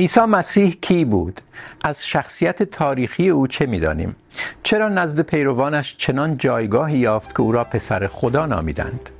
[0.00, 1.40] عیسی مسیح کی بود؟
[1.84, 4.16] از شخصیت تاریخی او چه میدانیم؟
[4.62, 9.10] چرا نزد پیروانش چنان جایگاهی یافت که او را پسر خدا نامیدند؟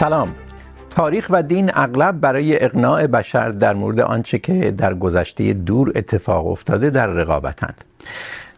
[0.00, 0.34] سلام.
[0.90, 6.46] تاریخ و دین اغلب برای اقناع بشر در مورد آنچه که در گذشته دور اتفاق
[6.46, 7.84] افتاده در رقابتند.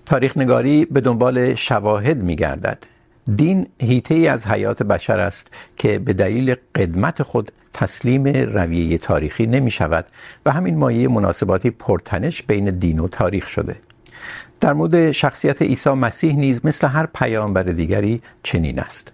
[0.06, 2.78] تاریخ نگاری به دنبال شواهد می گردد
[3.36, 9.46] دین هیته ای از حیات بشر است که به دلیل قدمت خود تسلیم رویه تاریخی
[9.46, 10.04] نمی شود
[10.46, 13.76] و همین مایه مناسباتی پرتنش بین دین و تاریخ شده.
[14.60, 19.12] در مورد شخصیت عیسی مسیح نیز مثل هر پیامبر دیگری چنین است.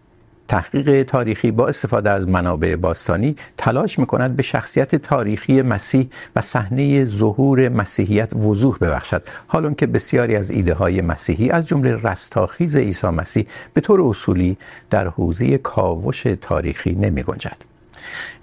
[0.48, 7.04] تحقیق تاریخی با استفاده از منابع باستانی تلاش میکند به شخصیت تاریخی مسیح و صحنه
[7.04, 9.22] ظهور مسیحیت وضوح ببخشد.
[9.46, 14.56] حال که بسیاری از ایده های مسیحی از جمله رستاخیز عیسی مسیح به طور اصولی
[14.90, 17.56] در حوزه کاوش تاریخی نمی گنجد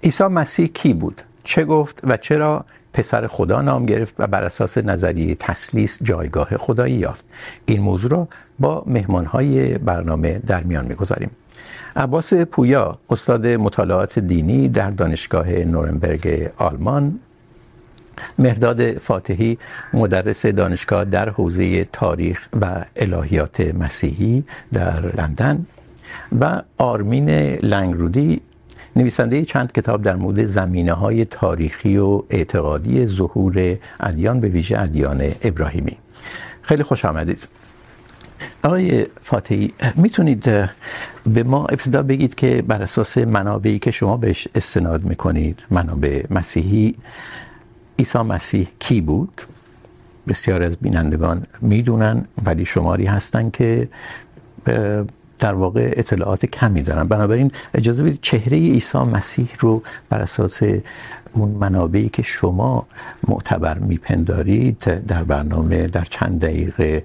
[0.02, 4.78] عیسی مسیح کی بود؟ چه گفت و چرا پسر خدا نام گرفت و بر اساس
[4.78, 7.26] نظریه تسلیس جایگاه خدایی یافت؟
[7.66, 11.30] این موضوع را با مهمانهای برنامه در میان میگذاریم.
[11.96, 17.20] عباس پویا، استاد مطالعات دینی در دانشگاه نورنبرگ آلمان.
[18.38, 19.58] مهداد فاتحی،
[19.92, 25.66] مدرس دانشگاه در حوزه تاریخ و الهیات مسیحی در لندن.
[26.40, 27.28] و آرمین
[27.62, 28.40] لنگرودی،
[28.96, 35.32] نویسنده چند کتاب در مورد زمینه های تاریخی و اعتقادی ظهور ادیان به ویژه ادیان
[35.42, 35.96] ابراهیمی.
[36.62, 37.48] خیلی خوش آمدید.
[38.62, 40.44] آقای فاتحی میتونید
[41.26, 46.94] به ما ابتدا بگید که بر اساس منابعی که شما بهش استناد میکنید، منابع مسیحی،
[47.98, 49.42] عیسی مسیح کی بود؟
[50.28, 53.88] بسیار از بینندگان میدونن، ولی شماری هستن که
[55.38, 57.04] در واقع اطلاعات کمی دارن.
[57.08, 60.62] بنابراین اجازه بدید چهره عیسی مسیح رو بر اساس
[61.32, 62.86] اون منابعی که شما
[63.28, 67.02] معتبر میپندارید، در برنامه، در چند دقیقه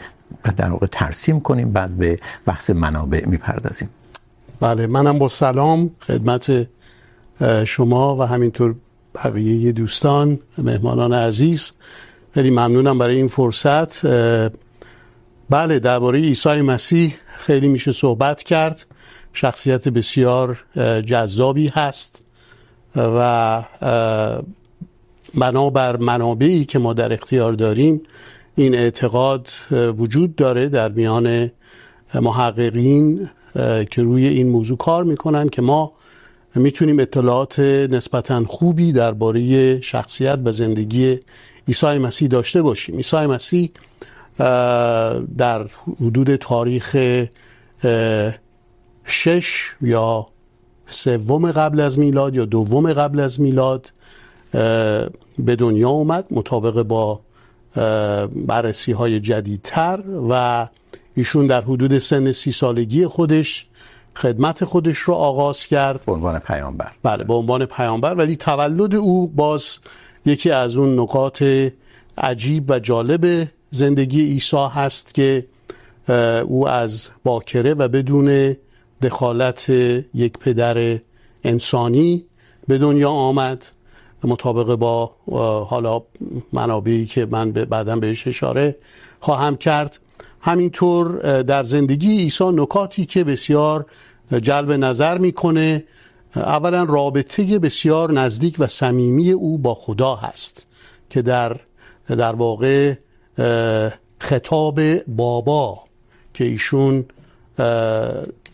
[0.57, 3.90] در واقع ترسیم کنیم، بعد به بحث منابع میپردازیم.
[4.59, 6.68] بله، منم با سلام خدمت
[7.66, 8.75] شما و همینطور
[9.16, 11.72] بقیه دوستان، مهمانان عزیز.
[12.34, 14.06] خیلی ممنونم برای این فرصت.
[15.50, 18.85] بله، درباره عیسی مسیح خیلی میشه صحبت کرد.
[19.34, 20.63] شخصیت بسیار
[21.06, 22.25] جذابی هست
[22.96, 23.63] و
[25.35, 28.02] بنابر منابعی که ما در اختیار داریم
[28.56, 29.48] این اعتقاد
[29.98, 31.52] وجود داره در میان
[32.16, 33.30] محققین
[33.92, 35.92] که روی این موضوع کار میکنن که ما
[36.56, 41.20] میتونیم اطلاعات نسبتا خوبی درباره شخصیت و زندگی
[41.68, 42.96] عیسی مسیح داشته باشیم.
[42.96, 43.72] عیسی مسیح
[45.38, 45.68] در
[46.02, 46.96] حدود تاریخ
[49.06, 50.28] شش یا
[50.90, 53.92] سوم قبل از میلاد یا دوم قبل از میلاد
[55.40, 57.22] به دنیا اومد، مطابق با
[58.36, 60.68] بررسی های جدیدتر و
[61.16, 63.68] ایشون در حدود سن سی سالگی خودش
[64.16, 66.04] خدمت خودش رو آغاز کرد.
[66.06, 66.92] به عنوان پیامبر.
[67.04, 69.80] بله به عنوان پیامبر ولی تولد او باز
[70.26, 71.72] یکی از اون نکات
[72.18, 75.46] عجیب و جالب زندگی عیسی هست که
[76.44, 78.56] او از باکره و بدون
[79.02, 79.70] دخالت
[80.14, 81.00] یک پدر
[81.44, 82.26] انسانی
[82.68, 83.66] به دنیا آمد.
[84.24, 85.12] مطابق با
[85.70, 86.04] حالا
[86.54, 88.76] منابعی که من بعدا بهش اشاره
[89.20, 90.00] خواهم کرد.
[90.42, 93.86] همینطور در زندگی عیسی نکاتی که بسیار
[94.42, 95.84] جلب نظر میکنه
[96.36, 100.68] اولا رابطه بسیار نزدیک و صمیمی او با خدا هست
[101.09, 101.58] که در
[102.08, 102.94] در واقع
[104.20, 105.79] خطاب بابا
[106.34, 107.06] که ایشون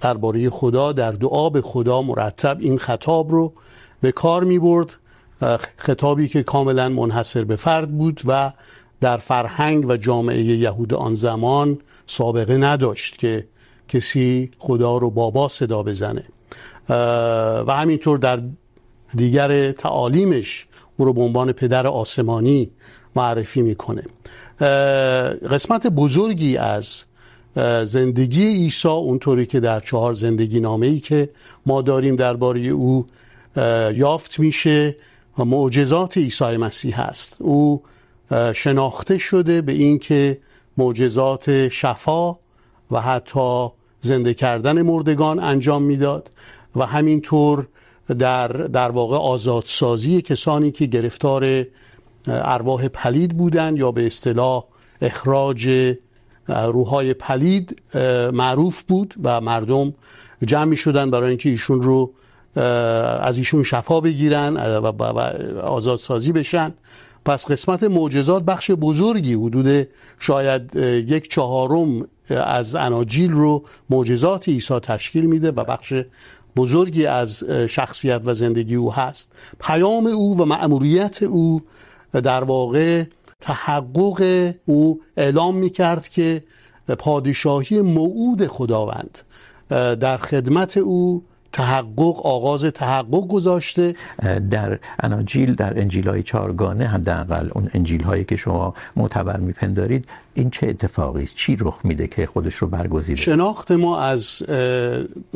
[0.01, 3.53] درباره خدا، در دعا به خدا مرتب این خطاب رو
[4.01, 4.95] به کار می برد
[5.77, 8.51] خطابی که کاملا منحصر به فرد بود و
[9.01, 13.47] در فرهنگ و جامعه یهود آن زمان سابقه نداشت که
[13.87, 16.23] کسی خدا رو بابا صدا بزنه.
[16.89, 18.41] و همینطور در
[19.15, 20.67] دیگر تعالیمش
[20.97, 22.71] او رو به عنوان پدر آسمانی
[23.15, 24.03] معرفی میکنه.
[25.49, 27.03] قسمت بزرگی از
[27.85, 31.29] زندگی عیسی اونطوری که در چهار زندگی نامه ای که
[31.65, 33.07] ما داریم درباره او
[33.95, 34.95] یافت میشه.
[35.37, 37.35] و معجزات عیسی مسیح هست.
[37.39, 37.83] او
[38.55, 40.37] شناخته شده به این که
[40.77, 42.35] معجزات شفا
[42.91, 43.67] و حتی
[44.01, 46.31] زنده کردن مردگان انجام میداد
[46.75, 47.67] و همینطور
[48.19, 51.65] در در واقع آزادسازی کسانی که گرفتار
[52.27, 54.63] ارواح پلید بودند یا به اصطلاح
[55.01, 55.93] اخراج
[56.47, 57.81] روحای پلید
[58.33, 59.93] معروف بود و مردم
[60.47, 62.13] جمع می شدن برای اینکه ایشون رو
[62.57, 65.03] از ایشون شفا بگیرن و
[65.61, 66.73] آزادسازی بشن.
[67.25, 69.87] پس قسمت معجزات بخش بزرگی، حدود
[70.19, 70.75] شاید
[71.07, 75.93] یک چهارم از اناجیل رو معجزات عیسی تشکیل میده و بخش
[76.55, 79.31] بزرگی از شخصیت و زندگی او هست.
[79.59, 81.61] پیام او و مأموریت او
[82.11, 83.03] در واقع
[83.41, 86.43] تحقق او اعلام میکرد که
[86.99, 89.19] پادشاهی موعود خداوند
[89.99, 91.23] در خدمت او
[91.57, 93.95] تحقق آغاز تحقق گذاشته.
[94.51, 100.49] در اناجیل در انجیل های چارگانه حداقل اون انجیل هایی که شما معتبر میپندارید این
[100.49, 104.43] چه اتفاقی است؟ چی رخ میده که خودش رو برگزیده؟ شناخت ما از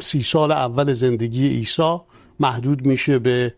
[0.01, 1.97] سی سال اول زندگی عیسی
[2.39, 3.53] محدود میشه به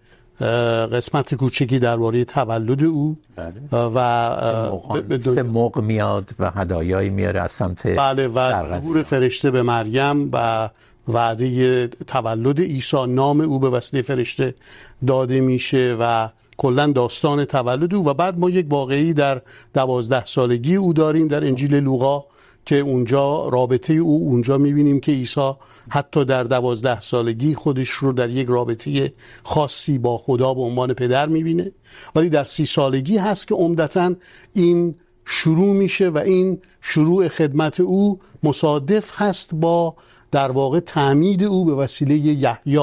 [0.92, 3.18] قسمت کوچکی درباره تولد او.
[3.72, 10.30] و به موقع میاد و هدایایی میاره از سمت بله و ظهور فرشته به مریم
[10.34, 10.70] و
[11.08, 14.56] وعده تولد عیسی نام او به وسیله فرشته
[15.08, 19.42] داده میشه و کلا داستان تولد او و بعد ما یک واقعی در
[19.74, 22.24] دوازده سالگی او داریم در انجیل لوقا
[22.66, 25.52] که اونجا رابطه او اونجا میبینیم که عیسی
[25.90, 29.14] حتی در دوازده سالگی خودش رو در یک رابطه
[29.44, 31.72] خاصی با خدا به عنوان پدر میبینه.
[32.16, 34.16] ولی در سی سالگی هست که عمدتا
[34.54, 34.96] این
[35.26, 39.96] شروع میشه و این شروع خدمت او مصادف هست با
[40.34, 42.78] در واقع تعمید او به وسیله یحیی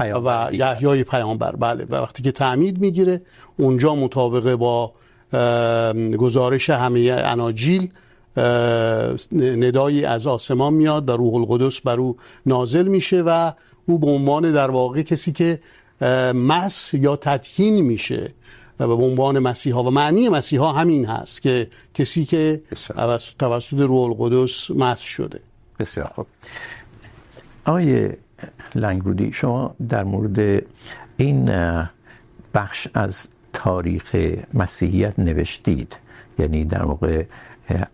[0.00, 1.56] و یحیی پیامبر.
[1.56, 3.22] بله و وقتی که تعمید میگیره
[3.58, 4.92] اونجا مطابق با
[6.18, 7.88] گزارش همه اناجیل
[9.32, 13.52] ندایی از آسمان میاد و روح القدس بر او نازل میشه و
[13.86, 15.60] او به عنوان در واقع کسی که
[16.34, 18.34] مس یا تدهین میشه
[18.80, 19.84] و به عنوان مسیحا.
[19.84, 22.62] و معنی مسیحا همین هست که کسی که
[23.38, 25.40] توسط روح القدس مس شده.
[25.78, 26.26] بسیار خوب.
[27.64, 28.10] آقای
[28.74, 30.62] لنگرودی شما در مورد
[31.16, 31.50] این
[32.54, 34.16] بخش از تاریخ
[34.54, 35.96] مسیحیت نوشتید
[36.38, 37.24] یعنی در واقع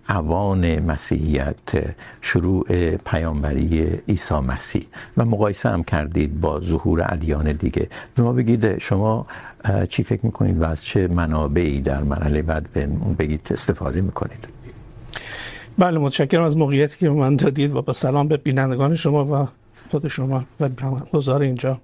[0.09, 4.87] اوان مسیحیت شروع پیامبری عیسی مسیح.
[5.17, 7.89] و مقایسه هم کردید با ظهور ادیان دیگه.
[8.15, 9.27] به ما بگید، شما
[9.89, 12.87] چی فکر میکنید و از چه منابعی در مرحله بعد به
[13.19, 14.62] بگید استفاده میکنید؟
[15.79, 19.49] بله، متشکرم از موقعیتی که من دادید و با سلام به بینندگان شما و
[19.91, 20.69] خود شما و
[21.13, 21.81] گزار اینجا.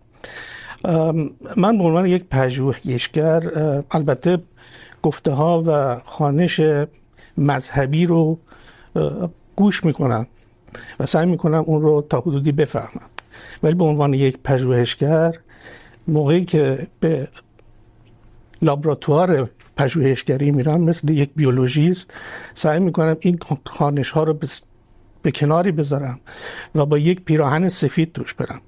[1.56, 3.42] من به عنوان یک پژوهشگر
[3.90, 4.38] البته
[5.02, 6.60] گفته ها و خانش
[7.38, 8.38] مذهبی رو
[9.56, 10.26] گوش میکنم
[11.00, 13.06] و سعی میکنم اون رو تا حدودی بفهمم.
[13.62, 15.34] ولی به عنوان یک پژوهشگر،
[16.08, 17.28] موقعی که به
[18.62, 22.14] لابراتوار پژوهشگری میرم مثل یک بیولوژیست
[22.54, 24.38] سعی میکنم این خانش ها رو
[25.22, 26.20] به کناری بذارم
[26.74, 28.60] و با یک پیراهن سفید توش برم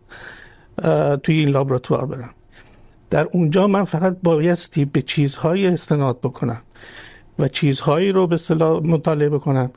[1.16, 2.30] توی این لابراتوار برم.
[3.10, 6.62] در اونجا من فقط بایستی به چیزهای استناد بکنم
[7.38, 9.70] و چیزهایی رو به صلاح مطالعه بکنم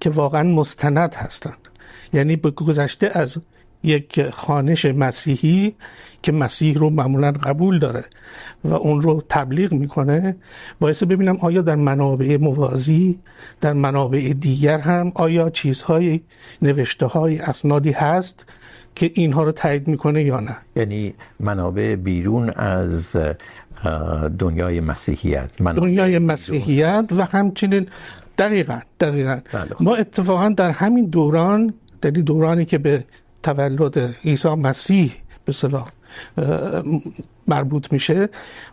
[0.00, 1.68] که واقعا مستند هستند.
[2.12, 3.36] یعنی به گذشته از
[3.82, 5.74] یک خانش مسیحی
[6.22, 8.04] که مسیح رو معمولا قبول داره
[8.64, 10.36] و اون رو تبلیغ میکنه.
[10.80, 13.18] باعث ببینم آیا در منابع موازی
[13.60, 16.20] در منابع دیگر هم آیا چیزهای
[16.62, 18.46] نوشته های اسنادی هست
[18.94, 23.16] که اینها رو تایید میکنه یا نه؟ یعنی منابع بیرون از
[24.38, 27.86] دنیای مسیحیت منابع دنیای مسیحیت و همچنین
[28.38, 29.40] دقیقا دقیقا.
[29.80, 33.04] ما اتفاقا در همین دوران در دورانی که به
[33.42, 35.12] تولد عیسی مسیح،
[35.44, 35.88] به صلاح
[37.46, 38.28] مربوط میشه.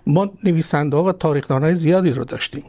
[0.07, 2.63] ما نویسنده ها و تاریخدان های زیادی رو داشتیم.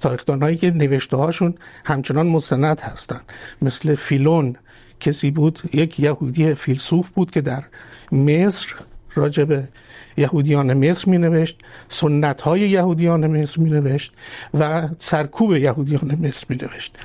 [0.00, 3.20] تاریخدان هایی که نوشته هاشون همچنان مستند هستن
[3.62, 4.56] مثل فیلون،
[5.00, 7.64] کسی بود، یک یهودی فیلسوف بود که در
[8.12, 8.74] مصر
[9.14, 9.68] راجع به
[10.16, 14.12] یهودیان مصر می نوشت سنت های یهودیان مصر می نوشت
[14.54, 16.96] و سرکوب یهودیان مصر می نوشت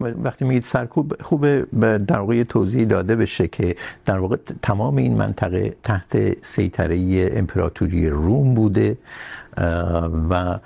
[0.00, 1.66] وقتی میگید سرکوب خوبه
[2.06, 8.54] در واقع توضیح داده بشه که در واقع تمام این منطقه تحت سیطره امپراتوری روم
[8.54, 8.96] بوده
[10.30, 10.58] و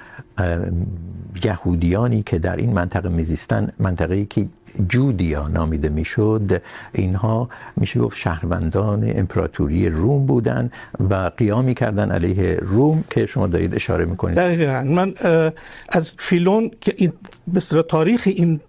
[1.44, 4.46] یهودیانی که در این منطقه میزیستن، منطقه‌ای که
[4.88, 6.62] جودیا نامیده میشد.
[6.92, 10.70] اینها میشه گفت شهروندان امپراتوری روم بودن
[11.10, 14.36] و قیام کردن علیه روم که شما دارید اشاره میکنید.
[14.36, 14.82] دقیقا.
[14.82, 15.14] من
[15.88, 17.12] از فیلون که این،
[17.46, 18.60] به تاریخ این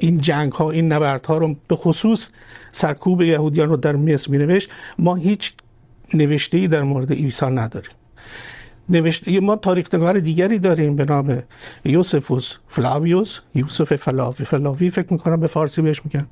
[0.00, 2.28] این جنگ ها این نبرد ها رو به خصوص
[2.72, 5.52] سرکوب یهودیان رو در مصر مینوشت، ما هیچ
[6.14, 7.90] نوشته ای در مورد عیسی نداریم.
[8.88, 11.42] نوشته ما تاریخ نگار دیگری داریم به نام
[11.84, 14.44] یوسفوس فلاویوس یوسف فلاوی.
[14.44, 16.26] فلاوی فکر میکنم به فارسی بهش میگن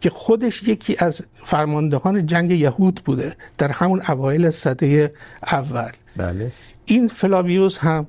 [0.00, 5.12] که خودش یکی از فرماندهان جنگ یهود بوده در همون اوایل سده
[5.42, 5.90] اول.
[6.16, 6.52] بله.
[6.84, 8.06] این فلاویوس هم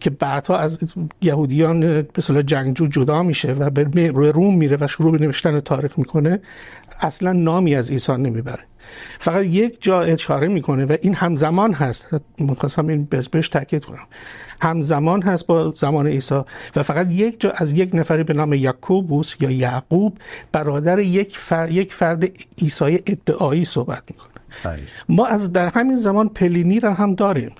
[0.00, 0.78] که بعدها از
[1.22, 5.98] یهودیان به اصطلاح جنگجو جدا میشه و به روم میره و شروع به نوشتن تاریخ
[5.98, 6.40] میکنه
[7.02, 8.64] اصلا نامی از عیسی نمیبره.
[9.18, 12.08] فقط یک جا اشاره میکنه و این همزمان هست.
[12.38, 14.06] میخواستم این بهش تاکید کنم.
[14.60, 16.40] همزمان هست با زمان عیسی
[16.76, 20.18] و فقط یک جا از یک نفری به نام یعقوبوس یا یعقوب
[20.52, 22.24] برادر یک فرد, یک فرد
[22.62, 24.32] عیسی ادعایی صحبت میکنه.
[25.08, 27.50] ما از در همین زمان پلینی را هم داریم.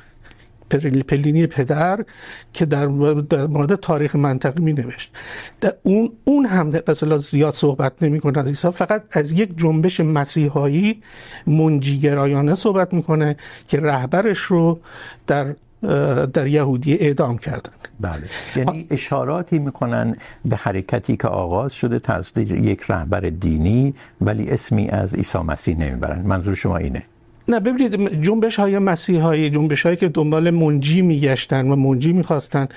[0.78, 2.04] پلینی پدر
[2.52, 2.86] که در
[3.30, 5.12] در مورد تاریخ منطقه می نوشت.
[5.60, 10.00] در اون اون هم مثلا زیاد صحبت نمی کنه از عیسی، فقط از یک جنبش
[10.00, 11.02] مسیحایی
[11.46, 13.36] منجیگرایانه صحبت میکنه
[13.68, 14.80] که رهبرش رو
[15.26, 15.54] در
[16.32, 17.72] در یهودی اعدام کردن.
[18.00, 18.22] بله.
[18.56, 25.14] یعنی اشاراتی میکنن به حرکتی که آغاز شده توسط یک رهبر دینی، ولی اسمی از
[25.14, 26.22] عیسی مسیح نمیبرن.
[26.22, 27.02] منظور شما اینه؟
[27.48, 32.68] نه ببینید جنبش های مسیحایی جنبش هایی که دنبال منجی میگشتن و منجی میخواستن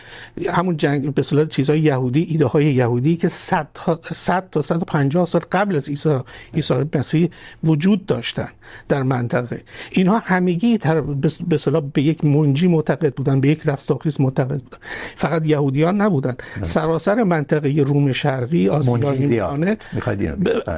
[0.49, 3.67] همون جنگ به اصطلاح چیزهای یهودی ایده های یهودی که 100
[4.13, 6.19] 100 تا 150 سال قبل از عیسی
[6.53, 7.29] عیسی مسیح
[7.63, 8.47] وجود داشتن
[8.89, 9.61] در منطقه.
[9.91, 14.77] اینها همگی به اصطلاح به یک منجی معتقد بودن به یک رستاخیز معتقد بودن.
[15.15, 16.35] فقط یهودیان نبودن.
[16.61, 19.15] سراسر منطقه روم شرقی آسیا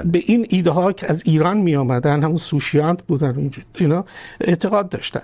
[0.06, 4.06] به این ایده ها که از ایران می آمدن همون سوشیانت بودن اینجوری اینا
[4.42, 5.22] اعتقاد داشتن.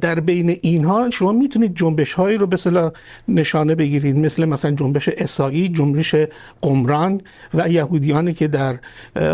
[0.00, 2.92] در بین اینها شما میتونید جنبش هایی رو به اصطلاح
[3.28, 4.16] نشانه بگیرید.
[4.16, 6.14] مثل مثلا جنبش اسایی جنبش
[6.60, 7.20] قمران
[7.54, 8.78] و یهودیانی که در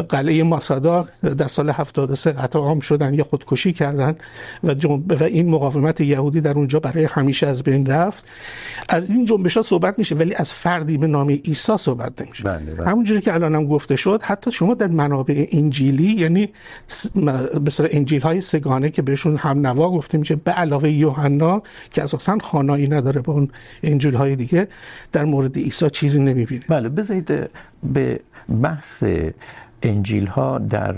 [0.09, 4.17] قلعه ماسادا در سال 73 قتل عام شدن یا خودکشی کردن
[4.64, 4.75] و
[5.09, 8.25] و این مقاومت یهودی در اونجا برای همیشه از بین رفت.
[8.88, 12.45] از این جنبش ها صحبت میشه ولی از فردی به نام عیسی صحبت نمیشه.
[12.45, 12.88] بله بله.
[12.88, 16.49] همونجوری که الانم گفته شد حتی شما در منابع انجیلی یعنی
[17.64, 22.38] به انجیل های سگانه که بهشون هم نوا گفته میشه به علاوه یوحنا، که اساسا
[22.38, 23.49] خانایی نداره با اون
[23.83, 24.69] انجیل های دیگه،
[25.12, 26.64] در مورد عیسی چیزی نمیبینه.
[26.69, 27.50] بله، بذارید
[27.92, 28.21] به
[28.62, 29.04] بحث
[29.82, 30.94] انجیل ها در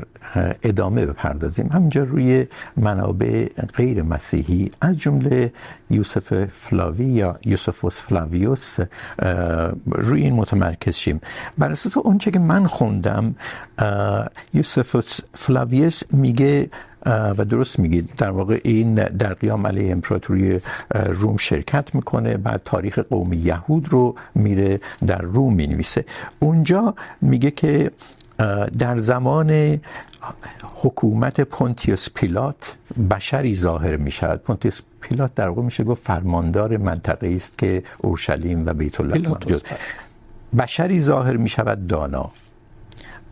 [0.62, 1.68] ادامه بپردازیم.
[1.72, 5.52] همینجا روی منابع غیر مسیحی، از جمله
[5.90, 8.78] یوسف فلاوی یا یوسفوس فلاویوس
[9.86, 11.20] روی این متمرکز شیم.
[11.58, 13.34] بر اساس اونچه که من خوندم
[14.54, 16.70] یوسفوس فلاویوس میگه
[17.06, 20.60] و درست میگید در واقع این در قیام علیه امپراتوری
[21.06, 26.04] روم شرکت میکنه، بعد تاریخ قوم یهود رو میره در روم مینویسه.
[26.38, 27.90] اونجا میگه که
[28.78, 29.80] در زمان
[30.74, 32.76] حکومت پونتیوس پیلات
[33.10, 38.66] بشری ظاهر می شود پونتیوس پیلات در واقع میشه گفت فرماندار منطقه است که اورشلیم
[38.66, 39.36] و بیت الله
[40.58, 42.30] بشری ظاهر می شود دانا.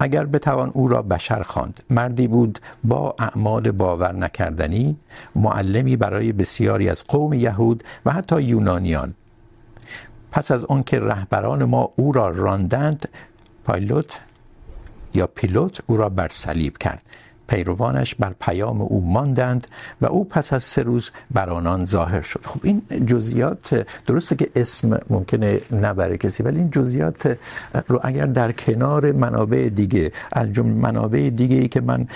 [0.00, 1.80] اگر بتوان او را بشر خواند.
[1.90, 4.96] مردی بود با اعمال باور نکردنی
[5.36, 9.14] معلمی برای بسیاری از قوم یهود و حتی یونانیان.
[10.32, 13.08] پس از آن که رهبران ما او را راندند
[13.64, 14.20] پایلوت
[15.14, 17.02] یا پیلوت او را بر صلیب کرد.
[17.48, 19.66] پیروانش بر پیام او ماندند
[20.00, 22.40] و او پس از سه روز بر آنان ظاهر شد.
[22.44, 27.38] خب این جزئیات درسته که اسم ممکنه نبره کسی، ولی این جزئیات
[27.88, 32.06] رو اگر در کنار منابع دیگه، از جمله منابع دیگه ای که من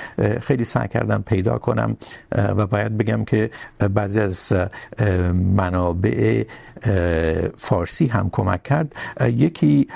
[0.40, 1.96] خیلی سعی کردم پیدا کنم
[2.32, 3.50] و باید بگم که
[3.94, 4.52] بعضی از
[5.56, 6.44] منابع
[7.56, 8.94] فارسی هم کمک کرد.
[9.20, 9.88] یکی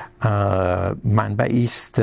[1.05, 2.03] منبعی است.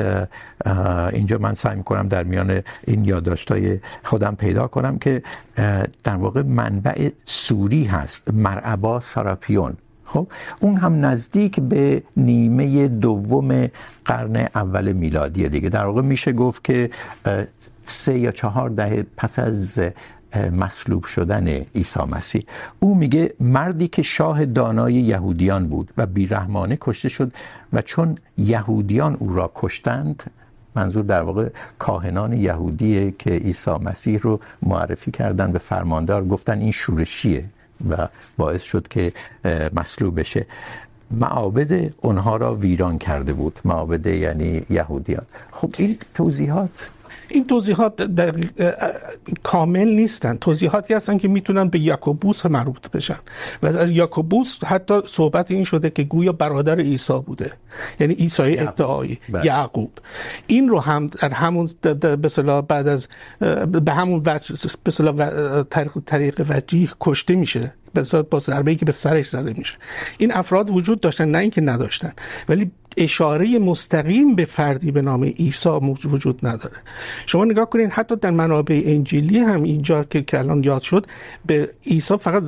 [1.12, 5.22] اینجا من سعی میکنم در میان این یادداشت‌های خودم پیدا کنم که
[6.04, 9.76] در واقع منبع سوری هست، مرعبا ساراپیون.
[10.04, 10.28] خب،
[10.60, 13.68] اون هم نزدیک به نیمه دوم
[14.04, 15.68] قرن اول میلادی دیگه.
[15.68, 16.90] در واقع میشه گفت که
[17.84, 19.80] سه یا چهار دهه پس از
[20.36, 22.46] مصلوب شدن عیسی مسیح.
[22.80, 27.32] او میگه مردی که شاه دانای یهودیان بود و بیرحمانه کشته شد
[27.72, 30.22] و چون یهودیان او را کشتند،
[30.74, 36.72] منظور در واقع کاهنان یهودیه که عیسی مسیح رو معرفی کردن به فرماندار، گفتن این
[36.72, 37.44] شورشیه
[37.90, 39.12] و باعث شد که
[39.72, 40.46] مصلوب بشه.
[41.10, 45.24] معابد اونها را ویران کرده بود، معابد یعنی یهودیان.
[45.50, 46.90] خب این توضیحات
[47.28, 48.74] این توضیحات دقیق
[49.42, 50.36] کامل نیستن.
[50.36, 53.18] توضیحاتی هستن که میتونن به یاکوبوس مربوط بشن.
[53.62, 57.52] و از یاکوبوس حتی صحبت این شده که گویا برادر عیسی بوده.
[58.00, 59.90] یعنی عیسی ادعایی یعقوب.
[60.46, 63.08] این رو هم در همون به اصطلاح بعد از
[63.84, 64.54] به همون وجه
[64.84, 65.62] به اصطلاح
[66.06, 67.72] طریق وجیه کشته میشه.
[68.30, 69.76] با ضربه‌ای که به سرش زده میشه.
[70.18, 72.12] این افراد وجود داشتن نه اینکه نداشتن.
[72.48, 75.68] ولی اشاره مستقیم به فردی به نام عیسی
[76.04, 76.76] وجود نداره.
[77.26, 81.06] شما نگاه کنید حتی در منابع انجیلی هم اینجا که الان یاد شد،
[81.46, 82.42] به عیسی فقط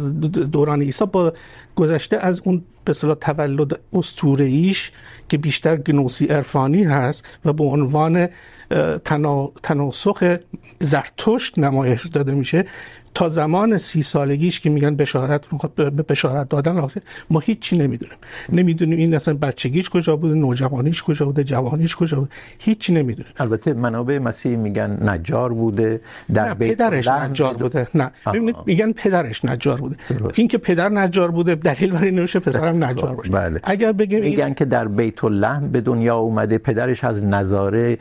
[0.52, 1.32] دوران عیسی با
[1.74, 4.92] گذشته از اون به اصطلاح تولد اسطوره‌ایش
[5.28, 8.28] که بیشتر گنوسی عرفانی هست و به عنوان
[9.62, 10.36] تناسخ
[10.80, 12.64] زرتشت نمایش داده میشه
[13.14, 16.86] تا زمان سی سالگیش که میگن بشارت به بشارت دادن
[17.30, 18.16] ما هیچی نمیدونیم.
[18.52, 22.30] نمیدونیم این اصلا بچگیش کجا بوده نوجوانیش کجا بوده جوانیش کجا بوده.
[22.58, 23.32] هیچی نمیدونیم.
[23.38, 26.00] البته منابع مسیح میگن نجار بوده
[26.34, 27.88] در بیت پدرش نجار بوده.
[27.94, 28.10] نه.
[28.26, 29.96] ببینید میگن پدرش نجار بوده.
[30.34, 33.30] این که پدر نجار بوده دلیل برای نمیشه پسرم نجار باشه.
[33.30, 33.60] بله.
[33.62, 37.98] اگر بگیم میگن که در بیت الله به دنیا اومده پدرش از نظاره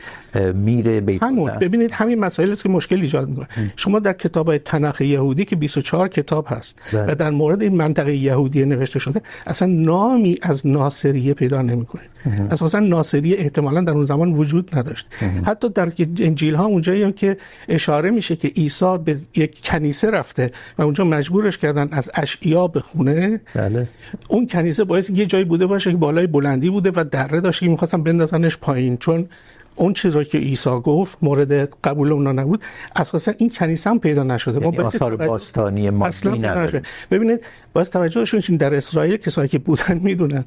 [0.54, 1.58] میره بیت الله.
[1.58, 3.48] ببینید همین مسائل است که مشکل ایجاد میکنه.
[3.76, 6.78] شما در کتاب تنخ یهودی که 24 کتاب هست.
[6.92, 7.12] بله.
[7.12, 12.10] و در مورد این منطقه یهودی نوشته شده اصلا نامی از ناصریه پیدا نمیکنید
[12.50, 15.06] اساسا ناصریه احتمالا در اون زمان وجود نداشت.
[15.44, 17.36] حتی در انجیل ها اونجایی هم که
[17.68, 23.40] اشاره میشه که عیسی به یک کنیسه رفته و اونجا مجبورش کردن از اشعیا بخونه
[23.54, 23.88] بله.
[24.28, 27.68] اون کنیسه باعث یه جایی بوده باشه که بالای بلندی بوده و دره داشت که
[27.68, 28.96] میخواستن بندازنش پایین.
[28.96, 29.28] چون
[29.76, 31.52] اون چیزی که عیسی گفت مورد
[31.84, 32.62] قبول اونا نبود.
[32.96, 34.64] اساسا این کنیسه هم پیدا نشده.
[34.64, 37.40] یعنی آثار باستانی مادی نداره ببینید
[37.72, 40.44] باز توجهشون در اسرائیل کسایی که بودن میدونن.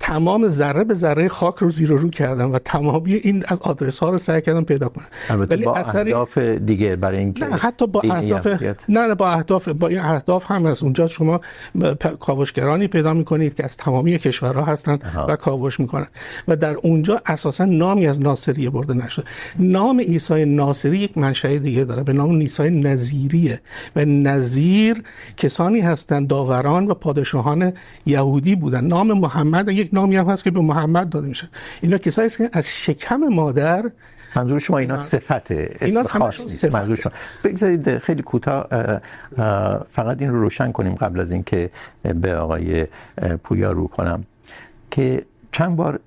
[0.00, 3.98] تمام ذره به ذره خاک رو زیر و رو کردن و تمامی این از آدرس
[3.98, 5.40] ها رو سعی کردن پیدا کنن.
[5.40, 6.12] ولی با اثری...
[6.12, 8.46] اهداف دیگه برای اینکه نه حتی با اهداف
[8.88, 11.40] نه نه با اهداف با این اهداف هم از اونجا شما
[12.20, 15.26] کاوشگرانی پیدا میکنید که از تمامی کشورها هستن آها.
[15.28, 16.06] و کاوش میکنن.
[16.48, 19.26] و در اونجا اساسا نامی از ناصریه برده نشده
[19.58, 23.60] نام عیسی ناصری یک منشأ دیگه داره به نام عیسی نظیریه.
[23.96, 25.02] و نظیر
[25.36, 27.72] کسانی هستند داوران و پادشاهان
[28.06, 31.48] یهودی بودن نام محمد یک نامی هم هست که به محمد داده میشه.
[31.80, 33.90] اینا کسایی که از شکم مادر
[34.36, 36.64] منظور شما اینا صفت اسم خاص نیست.
[36.64, 37.12] منظور شما
[37.44, 38.68] بگذارید خیلی کوتاه
[39.90, 41.70] فقط این رو روشن کنیم قبل از اینکه
[42.02, 42.86] به آقای
[43.42, 44.24] پویا رو کنم.
[44.90, 46.00] که چند بار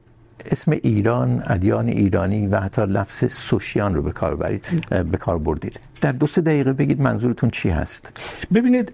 [0.52, 4.66] اسم ایران، ادیان ایرانی و حتی لفظ سوشیان رو به کار برید،
[5.12, 5.80] به کار بردید.
[6.02, 8.20] در دو سه دقیقه بگید منظورتون چی هست؟
[8.54, 8.92] ببینید،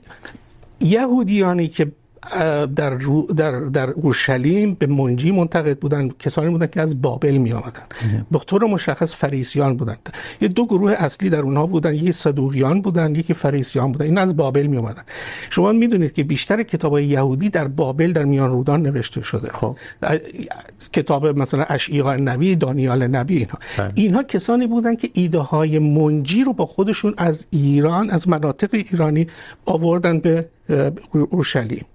[0.80, 1.92] یهودیانی که
[2.75, 2.95] در
[3.38, 7.82] در در اورشلیم به منجی منتقد بودن کسانی بودن که از بابل می آمدن
[8.32, 9.97] به طور مشخص فریسیان بودن
[10.41, 14.05] یه دو گروه اصلی در اونها بودن یکی صدوقیان بودن یکی فریسیان بودن.
[14.05, 15.03] این از بابل می آمدن
[15.49, 19.49] شما میدونید که بیشتر کتابای یهودی در بابل در میان رودان نوشته شده.
[19.49, 19.77] خب
[20.93, 23.58] کتاب مثلا اشعیا نبی دانیال نبی اینها
[23.95, 29.27] اینها کسانی بودن که ایده های منجی رو با خودشون از ایران از مناطق ایرانی
[29.65, 30.49] آوردن به
[31.12, 31.86] اورشلیم.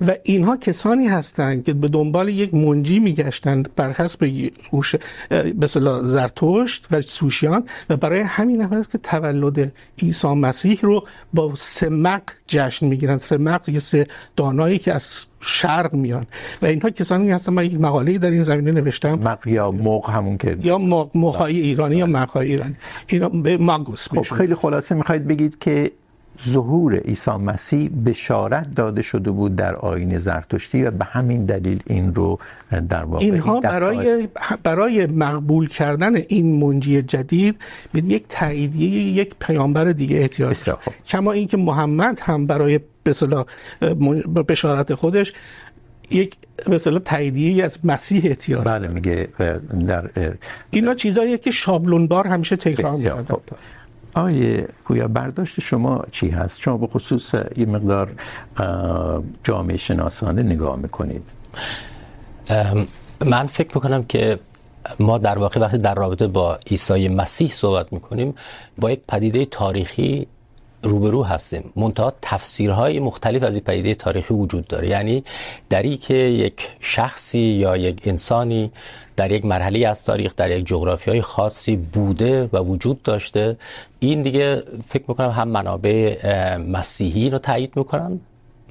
[0.00, 4.94] و اینها کسانی هستند که به دنبال یک منجی میگشتند بر حسب اوش...
[5.28, 11.54] به اصطلاح زرتشت و سوشیان و برای همین هست که تولد عیسی مسیح رو با
[11.54, 16.26] سمق جشن میگیرن سمق یه سه دانایی که از شرق میان.
[16.62, 19.14] و اینها کسانی هستن من یک مقاله در این زمینه نوشتم.
[19.14, 20.78] مق یا موق همون که یا
[21.14, 22.76] موقهای ایرانی یا مقهای ایرانی.
[23.06, 25.92] اینا به ماگوس خب خیلی خلاصه میخواید بگید که
[26.42, 32.14] ظهور عیسی مسیح بشارت داده شده بود در آیین زرتشتی و به همین دلیل این
[32.14, 32.38] رو
[32.88, 34.28] در واقع اینها برای
[34.62, 37.56] برای مقبول کردن این منجی جدید
[37.92, 40.56] به یک تاییدیه یک پیامبر دیگه احتیاج
[41.06, 42.80] کما اینکه محمد هم برای
[44.34, 45.32] به بشارت خودش
[46.10, 46.36] یک
[46.72, 49.28] اصطلاح تاییدیه از مسیح احتیاج بله میگه
[49.86, 50.10] در
[50.70, 53.26] اینا چیزاییه که شابلونوار همیشه تکرار می‌کنن
[54.16, 58.12] آیه پویا برداشت شما چی هست؟ شما به خصوص یه مقدار
[59.44, 61.22] جامعه شناسانه نگاه میکنید.
[63.26, 64.38] من فکر میکنم که
[65.00, 68.34] ما در واقع وقتی در رابطه با عیسی مسیح صحبت میکنیم،
[68.78, 70.26] با یک پدیده تاریخی
[70.82, 71.72] روبرو هستیم.
[71.76, 74.88] منتها تفسیرهای مختلف از این پدیده تاریخی وجود داره.
[74.88, 75.24] یعنی
[75.68, 78.72] در این که یک شخصی یا یک انسانی
[79.16, 83.56] در یک مرحله از تاریخ، در یک جغرافیای خاصی بوده و وجود داشته.
[83.98, 88.20] این دیگه فکر میکنم هم منابع مسیحی رو تایید میکنن.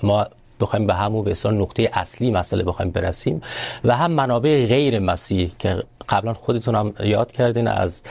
[0.04, 0.28] ما
[0.60, 3.42] بخوایم به همون به اصطلاح نقطه اصلی مسئله بخوایم برسیم
[3.84, 8.02] و هم منابع غیر مسیح که قبلا خودتون هم یاد کردین از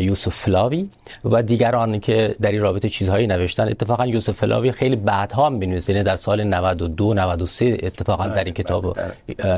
[0.00, 0.88] یوسف فلاوی
[1.24, 3.68] و دیگران که در این رابطه چیزهایی نوشتن.
[3.68, 8.98] اتفاقا یوسف فلاوی خیلی بعدها هم بنویسه در سال 92 93 اتفاقا در این کتاب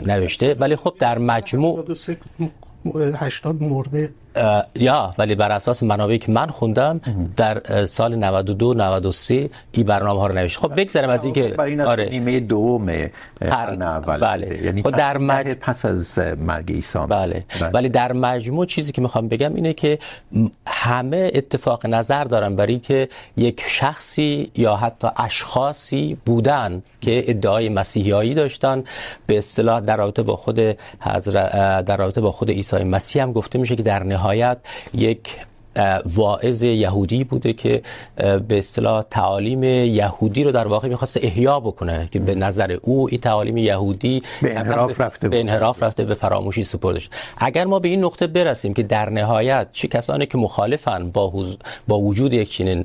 [0.06, 0.54] نوشته.
[0.54, 1.84] ولی خب در مجموع
[3.14, 4.12] 80 مرده
[4.74, 7.00] یا ولی بر اساس منابعی که من خوندم
[7.36, 10.58] در سال 92 93 این برنامه ها رو نوشت.
[10.58, 11.54] خب بگذاریم از اینکه
[11.86, 12.08] آره.
[12.10, 12.92] نیمه دوم
[13.40, 14.18] قرن اول.
[14.18, 14.64] بله.
[14.64, 15.46] یعنی خب در مج...
[15.46, 16.98] پس از مرگ عیسی.
[17.08, 17.44] بله.
[17.60, 17.70] بله.
[17.70, 19.98] ولی در مجموع چیزی که میخوام بگم اینه که
[20.66, 28.34] همه اتفاق نظر دارن برای اینکه یک شخصی یا حتی اشخاصی بودن که ادعای مسیحیایی
[28.34, 28.84] داشتن.
[29.26, 30.60] به اصطلاح در رابطه با خود
[31.00, 34.19] حضرت در رابطه با خود عیسی مسیح هم گفته میشه که در نهایت
[34.94, 35.36] یک
[36.14, 37.82] واعظ یهودی بوده که
[38.48, 43.20] به اصطلاح تعالیم یهودی رو در واقع میخواست احیا بکنه که به نظر او این
[43.20, 47.10] تعالیم یهودی به انحراف رفته به انحراف رفته به فراموشی سپرده شد.
[47.38, 51.54] اگر ما به این نقطه برسیم که در نهایت چه کسانی که مخالفن با حض...
[51.88, 52.84] با وجود یک چنین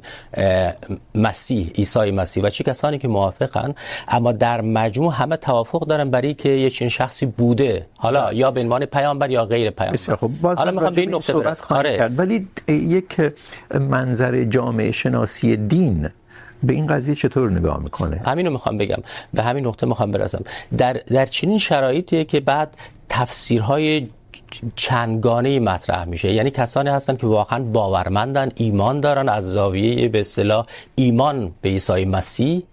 [1.16, 3.76] مسیح عیسی مسیح و چه کسانی که موافقن
[4.08, 7.86] اما در مجموع همه توافق دارن برای که یک چنین شخصی بوده.
[7.96, 10.16] حالا یا به عنوان پیامبر یا غیر پیامبر.
[10.16, 12.08] خب حالا میخوام به این نقطه برسم آره.
[12.08, 12.48] ولی
[12.86, 13.34] یک
[13.80, 16.10] منظر جامعه شناسی دین
[16.64, 18.98] به این قضیه چطور نگاه میکنه؟ همین رو میخوام بگم.
[19.34, 20.44] به همین نقطه میخوام برسم.
[20.78, 22.78] در در چنین شرایطیه که بعد
[23.10, 24.08] تفسیرهای
[24.76, 26.34] چندگانه مطرح میشه.
[26.34, 29.30] یعنی کسانی هستن که واقعا باورمندن، ایمان دارن.
[29.30, 32.64] از زاویه به اصطلاح ایمان به عیسی مسیح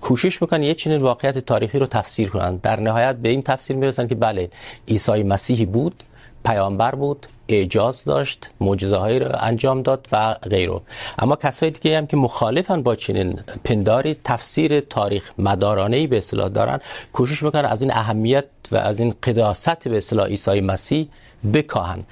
[0.00, 2.56] کوشش میکنن یه چنین واقعیت تاریخی رو تفسیر کنن.
[2.56, 4.50] در نهایت به این تفسیر میرسن که بله،
[4.88, 6.02] عیسی مسیحی بود،
[6.44, 7.26] پیامبر بود.
[7.56, 10.80] اعجاز داشت معجزه هایی رو انجام داد و غیره
[11.18, 16.48] اما کسایی دیگه هم که مخالفن با چنین پنداری، تفسیر تاریخ مدارانه ای به اصطلاح
[16.48, 16.80] دارن.
[17.12, 21.08] کوشش میکنن از این اهمیت و از این قداست به اصطلاح عیسی مسیح
[21.54, 22.02] بکاهن.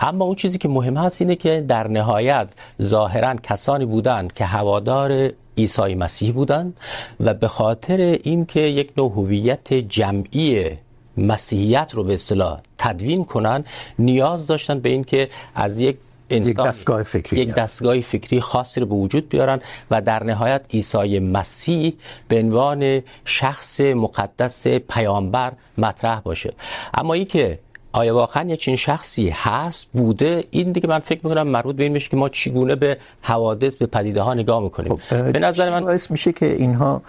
[0.00, 2.48] اما اون چیزی که مهم هست اینه که در نهایت
[2.82, 6.80] ظاهرا کسانی بودند که هوادار عیسی مسیح بودند
[7.20, 10.70] و به خاطر اینکه یک نوع هویت جمعی
[11.16, 13.64] مسیحیت رو به اصطلاح تدوین کنن
[13.98, 15.96] نیاز داشتن به این که از یک
[16.30, 20.64] انسان یک دستگاه فکری یک دستگاه فکری خاصی رو به وجود بیارن و در نهایت
[20.70, 21.94] عیسی مسیح
[22.28, 26.52] به عنوان شخص مقدس پیامبر مطرح باشه.
[26.94, 27.58] اما این که
[27.92, 31.92] آیا واقعا یک چنین شخصی هست بوده این دیگه من فکر میکنم مربوط به این
[31.92, 34.98] میشه که ما چگونه به حوادث به پدیده ها نگاه میکنیم.
[35.10, 37.02] به نظر من باعث میشه که اینها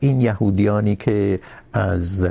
[0.00, 1.40] این یهودیانی که
[1.72, 2.26] از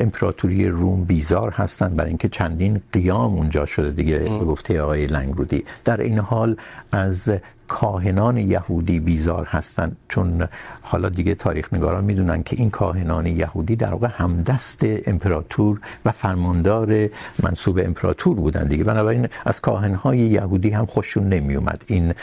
[0.00, 5.64] امپراتوری روم بیزار هستند برای اینکه چندین قیام اونجا شده دیگه به گفته آقای لنگرودی.
[5.84, 6.56] در این حال
[6.92, 7.32] از
[7.72, 10.48] کاهنان یهودی بیزار هستند چون
[10.82, 17.08] حالا دیگه تاریخ نگاران میدونن که این کاهنان یهودی در واقع همدست امپراتور و فرماندار
[17.42, 18.84] منصوب امپراتور بودن دیگه.
[18.84, 22.14] بنابراین از کاهنهای یهودی هم خوششون نمی اومد این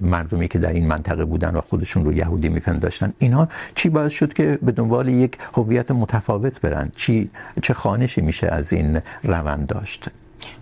[0.00, 4.32] مردمی که در این منطقه بودن و خودشون رو یهودی میپنداشتن اینها چی باعث شد
[4.32, 7.30] که به دنبال یک هویت متفاوت برن؟ چی،
[7.62, 10.08] چه خانشی میشه از این روند داشت؟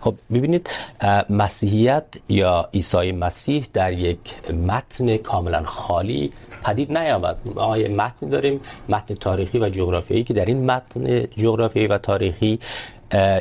[0.00, 0.70] خب، ببینید
[1.30, 4.18] مسیحیت یا عیسی مسیح در یک
[4.52, 6.32] متن کاملا خالی
[6.64, 7.36] پدید نیامد.
[7.54, 12.58] ما یه متن داریم، متن تاریخی و جغرافیایی که در این متن جغرافیایی و تاریخی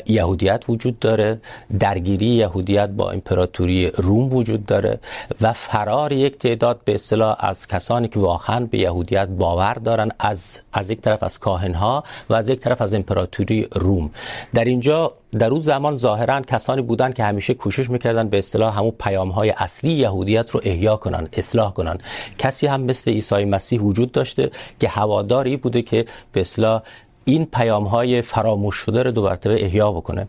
[0.06, 1.42] یهودیت وجود داره،
[1.80, 5.00] درگیری یهودیت با امپراتوری روم وجود داره
[5.42, 10.60] و فرار یک تعداد به اصطلاح از کسانی که واقعا به یهودیت باور دارن از
[10.74, 14.12] از یک طرف از کاهنها و از یک طرف از امپراتوری روم.
[14.54, 18.92] در اینجا، در اون زمان ظاهرا کسانی بودن که همیشه کوشش میکردن به اصطلاح همون
[18.92, 21.98] پیامهای اصلی یهودیت رو احیا کنن، اصلاح کنن.
[22.38, 26.82] کسی هم مثل عیسی مسیح وجود داشته که هواداری بوده که به اصطلاح
[27.30, 30.28] این پیامهای فراموش شده رو دو مرتبه احیا بکنه.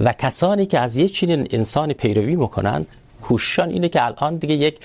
[0.00, 2.86] و کسانی که از یک چنین انسانی پیروی میکنن
[3.22, 4.76] کوششان اینه که الان دیگه یک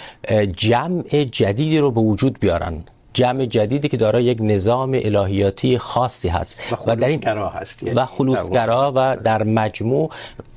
[0.54, 2.84] جمع جدیدی رو به وجود بیارن.
[3.13, 6.56] جمع جدیدی که دارای یک نظام الهیاتی خاصی هست.
[6.71, 7.80] و خلوصگرا هست.
[7.95, 10.10] و خلوصگرا و در مجموع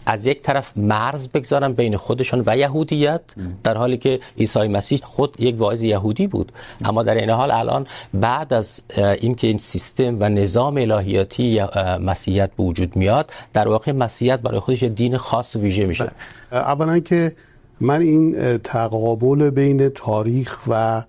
[0.07, 3.21] از یک طرف مرز بگذارن بین خودشان و یهودیت،
[3.63, 6.53] در حالی که عیسی مسیح خود یک واعظ یهودی بود.
[6.85, 8.81] اما در این حال الان بعد از
[9.21, 11.61] اینکه این سیستم و نظام الهیاتی
[12.01, 16.11] مسیحیت به وجود میاد، در واقع مسیحیت برای خودش دین خاص و ویژه میشه.
[16.53, 17.37] اولا که
[17.81, 21.03] من این تقابل بین تاریخ و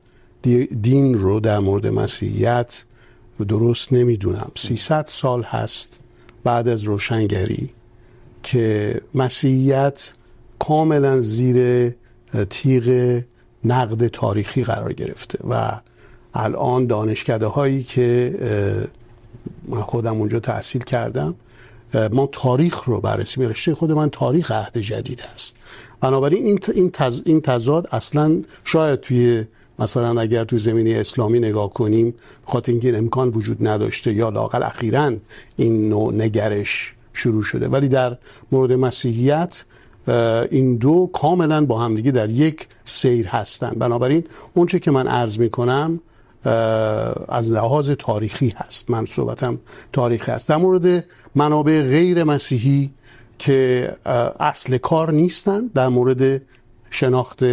[0.81, 2.83] دین رو در مورد مسیحیت
[3.47, 4.51] درست نمیدونم.
[4.55, 5.99] 300 سال هست
[6.43, 7.69] بعد از روشنگری.
[8.43, 10.13] که مسیحیت
[10.60, 11.89] کاملا زیر
[12.50, 13.19] تیغ
[13.65, 15.80] نقد تاریخی قرار گرفته و
[16.34, 18.34] الان دانشکده هایی که
[19.67, 21.36] من خودم اونجا تحصیل کردم
[22.12, 25.56] ما تاریخ رو بررسی رشته خود من تاریخ عهد جدید هست.
[26.02, 27.21] بنابراین این این تز...
[27.26, 29.45] این تضاد اصلا شاید توی،
[29.80, 32.13] مثلا اگر توی زمینه اسلامی نگاه کنیم،
[32.45, 35.13] خاطر اینکه این امکان وجود نداشته یا لاقل اخیرا
[35.58, 37.67] این نوع نگرش شروع شده.
[37.67, 38.17] ولی در
[38.51, 39.63] مورد مسیحیت
[40.51, 43.69] این دو کاملا با همدیگه در یک سیر هستن.
[43.69, 45.99] بنابراین اونچه که من عرض میکنم
[47.30, 48.89] از لحاظ تاریخی هست.
[48.89, 49.60] من صحبتم
[49.93, 50.49] تاریخی هست.
[50.49, 52.91] در مورد منابع غیر مسیحی
[53.39, 53.91] که
[54.39, 56.41] اصل کار نیستن، در مورد
[56.89, 57.43] شناخت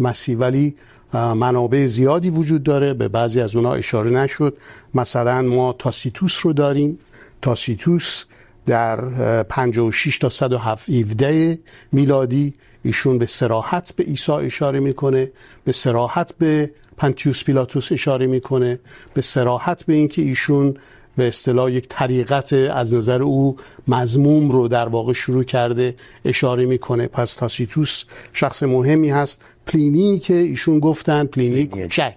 [0.00, 0.36] مسیح.
[0.38, 0.74] ولی
[1.14, 2.94] منابع زیادی وجود داره.
[2.94, 4.56] به بعضی از اونها اشاره نشد.
[4.94, 6.98] مثلا ما تاسیتوس رو داریم.
[7.42, 8.24] تاسیتوس
[8.70, 9.00] در
[9.42, 11.58] 56 تا 117
[11.92, 15.30] میلادی ایشون به سراحت به عیسی اشاره میکنه،
[15.64, 18.80] به سراحت به پنتیوس پیلاتوس اشاره میکنه،
[19.14, 20.76] به سراحت به اینکه ایشون
[21.20, 23.56] به اصطلاح یک طریقت از نظر او
[23.88, 27.06] مضموم رو در واقع شروع کرده اشاره میکنه.
[27.06, 29.42] پس تاسیتوس شخص مهمی هست.
[29.66, 32.14] پلینی که ایشون گفتن پلینی کوچک.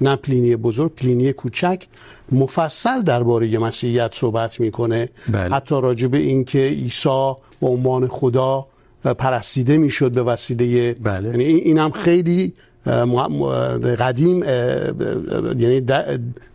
[0.00, 1.86] نه پلینی بزرگ پلینی کوچک.
[2.32, 5.08] مفصل درباره مسیحیت صحبت میکنه.
[5.28, 5.54] بله.
[5.54, 8.66] حتی راجع به اینکه عیسی به عنوان خدا
[9.18, 11.28] پرستیده میشد به وسیله بله.
[11.28, 12.52] یعنی این هم خیلی
[13.98, 14.44] قدیم
[15.62, 15.80] یعنی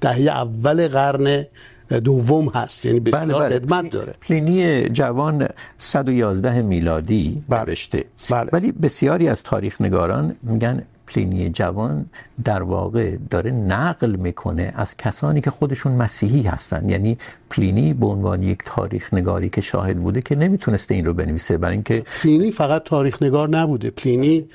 [0.02, 1.46] دهه اول قرن
[1.90, 3.60] دوم هست یعنی بسیار بله بله.
[3.60, 8.50] خدمت داره پلینی جوان 111 میلادی نوشته بله.
[8.54, 12.06] ولی بسیاری از تاریخ نگاران میگن پلینی جوان
[12.44, 16.90] در واقع داره نقل میکنه از کسانی که خودشون مسیحی هستن.
[16.90, 17.18] یعنی
[17.50, 21.58] پلینی به عنوان یک تاریخ نگاری که شاهد بوده که نمیتونسته این رو بنویسه.
[21.58, 23.90] برای اینکه پلینی فقط تاریخ نگار نبوده.
[23.90, 24.46] پلینی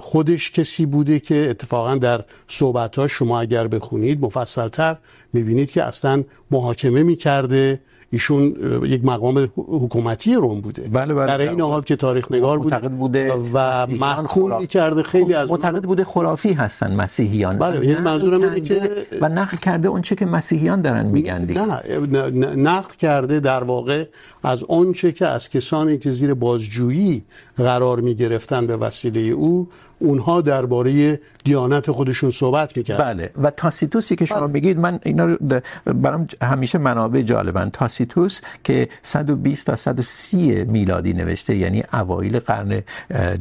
[0.00, 4.96] خودش کسی بوده که اتفاقا در صحبت‌ها شما اگر بخونید مفصل‌تر
[5.32, 7.80] می‌بینید که اصلا محاکمه می‌کرده.
[8.12, 8.42] ایشون
[8.84, 10.88] یک مقام حکومتی روم بوده.
[10.88, 15.34] بله بله در این حال که تاریخ نگار بوده معتقد بوده و محکوم کرده خیلی
[15.34, 17.58] از معتقد بوده خرافی هستن مسیحیان.
[17.58, 21.60] بله یعنی منظورم اینه که و نقل کرده اون چه که مسیحیان دارن میگن دیگه.
[21.62, 24.04] نه نقل کرده در واقع
[24.42, 27.24] از اون چه که از کسانی که زیر بازجویی
[27.56, 29.68] قرار میگرفتن به وسیله او
[30.02, 33.30] اونها درباره دیانت خودشون صحبت میکردن بله.
[33.42, 35.36] و تاسیتوسی که شما میگید من اینا رو
[35.94, 42.82] برام همیشه منابع جالبن تاسیتوس که 120 تا 130 میلادی نوشته یعنی اوایل قرن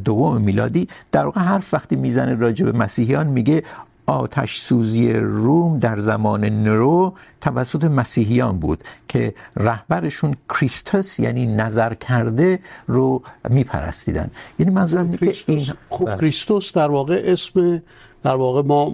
[0.06, 3.63] دوم میلادی در واقع حرف وقتی میزنه راجع به مسیحیان میگه
[4.12, 12.60] آتش سوزی روم در زمان نرو توسط مسیحیان بود که رهبرشون کریستوس یعنی نظر کرده
[12.88, 14.32] رو میپرستیدن.
[14.60, 17.82] یعنی منظورم اینه که این خب کریستوس در واقع اسم
[18.24, 18.94] در واقع ما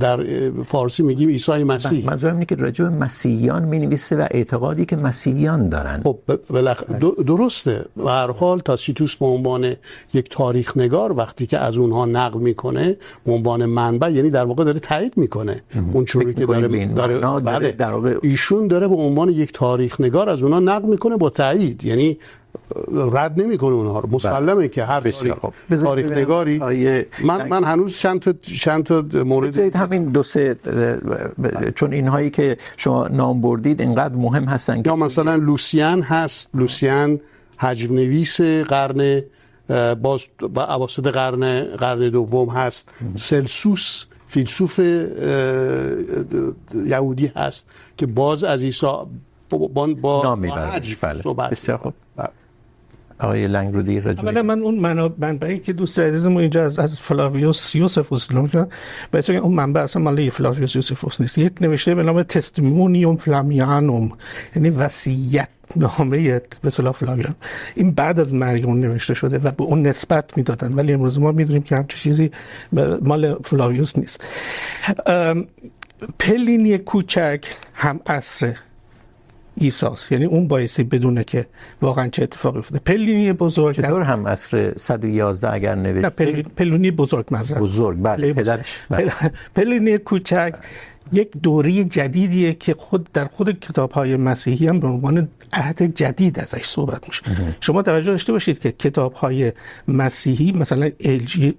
[0.00, 0.24] در
[0.66, 2.06] فارسی میگیم عیسی مسیح.
[2.06, 6.00] منظورم اینه که راجع به مسیحیان مینویسه و اعتقادی که مسیحیان دارن.
[6.04, 6.18] خب
[6.50, 6.84] بلخ...
[7.26, 7.84] درسته.
[7.96, 9.74] به هر حال تاسیتوس به عنوان
[10.14, 14.64] یک تاریخ نگار وقتی که از اونها نقل میکنه به عنوان منبع یعنی در واقع
[14.64, 15.62] داره تایید میکنه.
[15.92, 17.72] اون چیزی که داره داره بله.
[17.72, 21.84] در واقع ایشون داره به عنوان یک تاریخ نگار از اونها نقل میکنه با تایید.
[21.84, 22.18] یعنی
[23.12, 24.08] رد نمیکنه اونها رو.
[24.10, 25.34] مسلمه که هر تاریخ,
[25.82, 26.58] تاریخ نگاری
[27.24, 30.56] من من هنوز چند تا چند تا مورد همین دو سه
[31.74, 36.50] چون اینهایی که شما نام بردید اینقدر مهم هستن یا مثلا لوسیان هست.
[36.54, 37.20] لوسیان
[37.56, 39.22] حجم نویس قرن
[40.02, 42.88] باز اواسط قرن قرن دوم هست.
[43.16, 44.78] سلسوس فیلسوف
[46.86, 48.86] یهودی هست که باز از عیسی
[49.50, 51.50] با با نامی بله.
[51.50, 51.94] بسیار خوب.
[53.18, 54.78] آقای لنگرودی رجوی اولا من اون
[55.18, 58.68] منبعی که دوست عزیزم اینجا از از فلاویوس یوسفوس نمیدونم
[59.12, 61.38] بس اون منبع اصلا مال فلاویوس یوسفوس نیست.
[61.38, 64.12] یک نوشته به نام تستیمونیوم فلامیانوم.
[64.56, 67.34] یعنی وصیت نامه به اصطلاح فلاویان
[67.74, 70.72] این بعد از مرگ اون نوشته شده و به اون نسبت میدادن.
[70.72, 72.30] ولی امروز ما میدونیم که همچین چیزی
[73.02, 74.24] مال فلاویوس نیست.
[76.18, 77.44] پلینی کوچک
[77.74, 78.56] هم عصره
[79.60, 81.46] عیساس یعنی اون باعثی بدونه که
[81.82, 82.80] واقعا چه اتفاقی افتاده.
[82.80, 86.42] پلینی بزرگ چطور هم عصر 111 اگر نوشته پل...
[86.42, 89.12] پلونی بزرگ مزرد بزرگ بله پدرش بله.
[89.54, 90.54] پلینی کوچک.
[91.12, 96.64] یک دوره جدیدیه که خود در خود کتاب‌های مسیحی هم به عنوان عهد جدید ازش
[96.64, 97.22] صحبت میشه.
[97.60, 99.52] شما توجه داشته باشید که کتاب‌های
[99.88, 100.90] مسیحی مثلا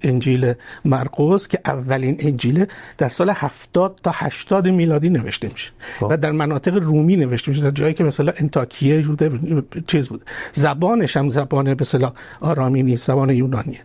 [0.01, 0.53] انجیل
[0.85, 2.65] مرقس که اولین انجیل
[2.97, 5.71] در سال 70 تا 80 میلادی نوشته میشه.
[6.09, 9.31] و در مناطق رومی نوشته میشه در جایی که مثلا انتاکیه بوده
[9.87, 10.25] چیز بود.
[10.53, 13.79] زبانش هم زبان به اصطلاح آرامی نیست زبان یونانیه.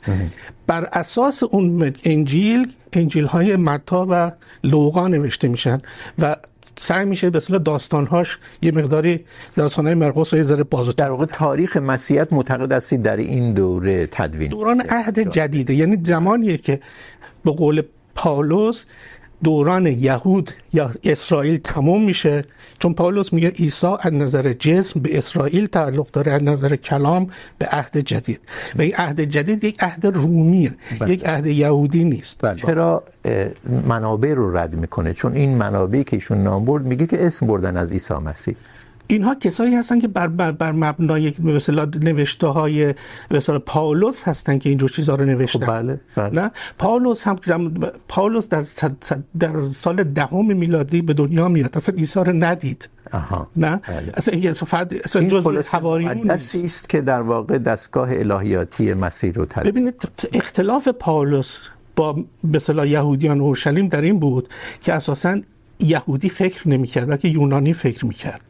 [0.66, 4.32] بر اساس اون انجیل انجیل های متا و
[4.64, 5.82] لوقا نوشته میشن
[6.18, 6.36] و
[6.78, 9.24] سعی میشه به اصطلاح داستانهاش یه مقداری
[9.56, 14.06] داستانهای مرقس رو یه ذره بازو در واقع تاریخ مسیحیت معتقد هستید در این دوره
[14.06, 14.50] تدوین.
[14.50, 15.74] دوران عهد جدیده.
[15.74, 16.80] یعنی زمانیه که
[17.44, 17.82] به قول
[18.14, 18.84] پاولوس
[19.44, 22.44] دوران یهود یا اسرائیل تموم میشه.
[22.78, 27.66] چون پاولوس میگه عیسی از نظر جسم به اسرائیل تعلق داره از نظر کلام به
[27.66, 28.40] عهد جدید.
[28.76, 31.10] و این عهد جدید یک عهد رومیه بله.
[31.10, 32.54] یک عهد یهودی نیست.
[32.54, 33.02] چرا
[33.86, 37.76] منابع رو رد میکنه؟ چون این منابعی که ایشون نام برد میگه که اسم بردن
[37.76, 38.56] از عیسی مسیح.
[39.10, 42.94] اینها کسایی هستن که بر بر, بر مبنای مثلا نوشته های
[43.30, 45.66] مثلا پاولوس هستن که اینجور چیزا رو نوشتن.
[45.66, 46.42] بله بله.
[46.42, 47.38] نه؟ پاولوس هم
[48.08, 48.64] پاولوس در
[49.38, 51.76] در سال دهم میلادی به دنیا میاد.
[51.76, 52.88] اصلا عیسی رو ندید.
[53.12, 53.48] آها.
[53.56, 54.12] نه؟ بله.
[54.14, 59.44] اصلا این فقط اصلا این جزء حواریون است که در واقع دستگاه الهیاتی مسیح رو
[59.44, 61.58] تدوین ببینید اختلاف پاولوس
[61.96, 62.12] با
[62.44, 64.48] به اصطلاح یهودیان اورشلیم در این بود
[64.80, 65.40] که اساسا
[65.80, 68.40] یهودی فکر نمیکرد بلکه یونانی فکر میکرد.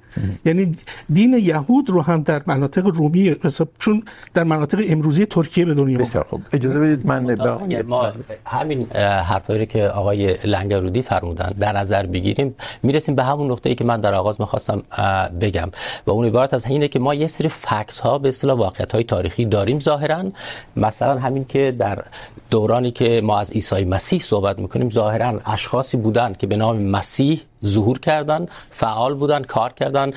[0.44, 0.76] یعنی
[1.12, 3.36] دین یهود رو هم در مناطق رومی
[3.78, 4.02] چون
[4.34, 6.42] در مناطق امروزی ترکیه به دنیا بسیار خوب.
[6.52, 7.34] اجازه بدید من
[7.82, 8.12] ما
[8.46, 8.86] همین
[9.30, 12.54] حرفایی که آقای لنگرودی فرمودن در نظر بگیریم.
[12.82, 14.82] میرسیم به همون نقطه‌ای که من در آغاز میخواستم
[15.40, 15.70] بگم.
[16.06, 19.04] و اون عبارت از اینه که ما یه سری فکت ها به اصطلاح واقعیت های
[19.04, 20.24] تاریخی داریم ظاهرا.
[20.76, 22.04] مثلا همین که در
[22.50, 27.40] دورانی که ما از عیسی مسیح صحبت میکنیم ظاهرا اشخاصی بودند که به نام مسیح
[27.66, 30.12] ظهور کردن فعال بودن کار کردن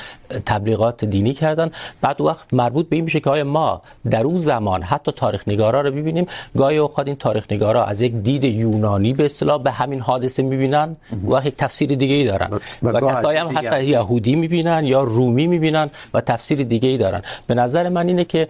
[0.46, 1.72] تبلیغات دینی کردن.
[2.02, 5.82] بعد وقت مربوط به این میشه که آیا ما در اون زمان حتی تاریخ نگارا
[5.82, 6.26] رو ببینیم
[6.58, 10.96] گاهی اوقات این تاریخ نگارا از یک دید یونانی به اصطلاح به همین حادثه میبینن
[11.30, 12.60] و یک تفسیر دیگه ای دارن.
[12.84, 17.22] و کسایی هم حتی یهودی میبینن یا رومی میبینن و تفسیر دیگه ای دارن.
[17.48, 18.48] به نظر من اینه که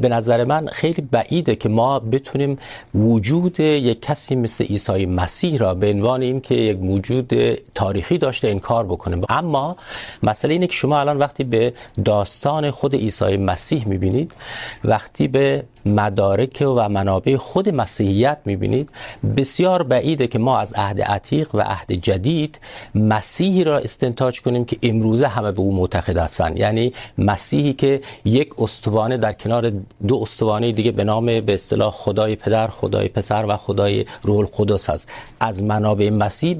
[0.00, 2.58] به نظر من خیلی بعیده که ما بتونیم
[2.94, 7.32] وجود یک کسی مثل عیسی مسیح را به عنوان این که یک موجود
[7.74, 9.16] تاریخی داشته این کار بکنه.
[9.28, 9.76] اما
[10.22, 11.72] مسئله اینه که شما الان وقتی به
[12.04, 14.34] داستان خود عیسی مسیح میبینید،
[14.84, 18.90] وقتی به مدارک و منابع خود مسیحیت میبینید.
[19.36, 22.60] بسیار بعیده که ما از عهد عتیق و عهد جدید
[22.94, 26.56] مسیحی را استنتاج کنیم که امروزه همه به او معتقد هستن.
[26.56, 29.72] یعنی مسیحی که یک استوانه در کنار
[30.08, 34.90] دو استوانه دیگه به نام به اصطلاح خدای پدر خدای پسر و خدای روح القدس
[34.90, 35.08] هست.
[35.40, 36.54] از منابع مسیح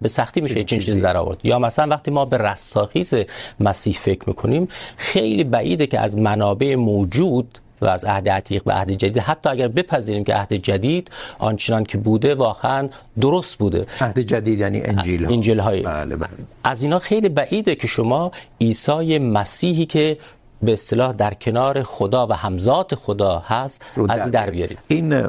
[0.00, 1.38] به سختی میشه چنین چیز در آورد.
[1.44, 3.14] یا مثلا وقتی ما به رستاخیز
[3.60, 8.90] مسیح فکر میکنیم خیلی بعیده که از منابع موجود و از عهد عتیق به عهد
[8.90, 9.18] جدید.
[9.18, 12.88] حتی اگر بپذیریم که عهد جدید آنچنان که بوده واقعا
[13.20, 13.86] درست بوده.
[14.00, 16.28] عهد جدید یعنی انجیل ها انجیل های بله بله.
[16.64, 20.18] از اینا خیلی بعیده که شما عیسی مسیحی که
[20.62, 24.78] به اصطلاح در کنار خدا و همزات خدا هست از در بیارید.
[24.88, 25.28] این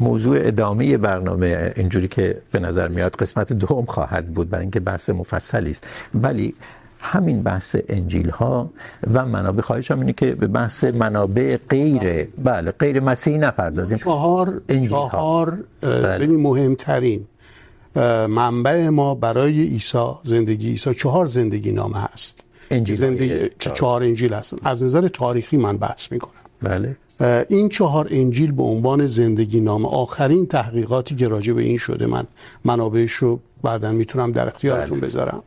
[0.00, 5.10] موضوع ادامه برنامه اینجوری که به نظر میاد قسمت دوم خواهد بود برای اینکه بحث
[5.10, 5.86] مفصلی است.
[6.14, 6.54] ولی
[7.02, 8.70] همین بحث انجیل ها
[9.14, 9.62] و منابع.
[9.62, 13.98] خواهش هم اینه که به بحث منابع غیر بله غیر مسیحی نپردازیم.
[13.98, 17.26] چهار چهار ببین مهمترین
[18.28, 22.40] منبع ما برای عیسی زندگی عیسی چهار زندگی نامه هست.
[22.70, 24.02] انجیل زندگی چهار.
[24.02, 24.56] انجیل هستن.
[24.64, 26.32] از نظر تاریخی من بحث میکنم.
[26.62, 26.96] بله.
[27.48, 32.24] این چهار انجیل به عنوان زندگی نامه آخرین تحقیقاتی که راجع به این شده من
[32.64, 35.06] منابعش رو بعدا میتونم در اختیارتون بله.
[35.06, 35.42] بذارم.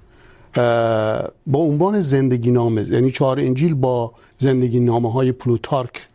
[1.48, 6.08] با عنوان زندگی نامه یعنی چهار انجیل با زندگی نامه های پلوتارک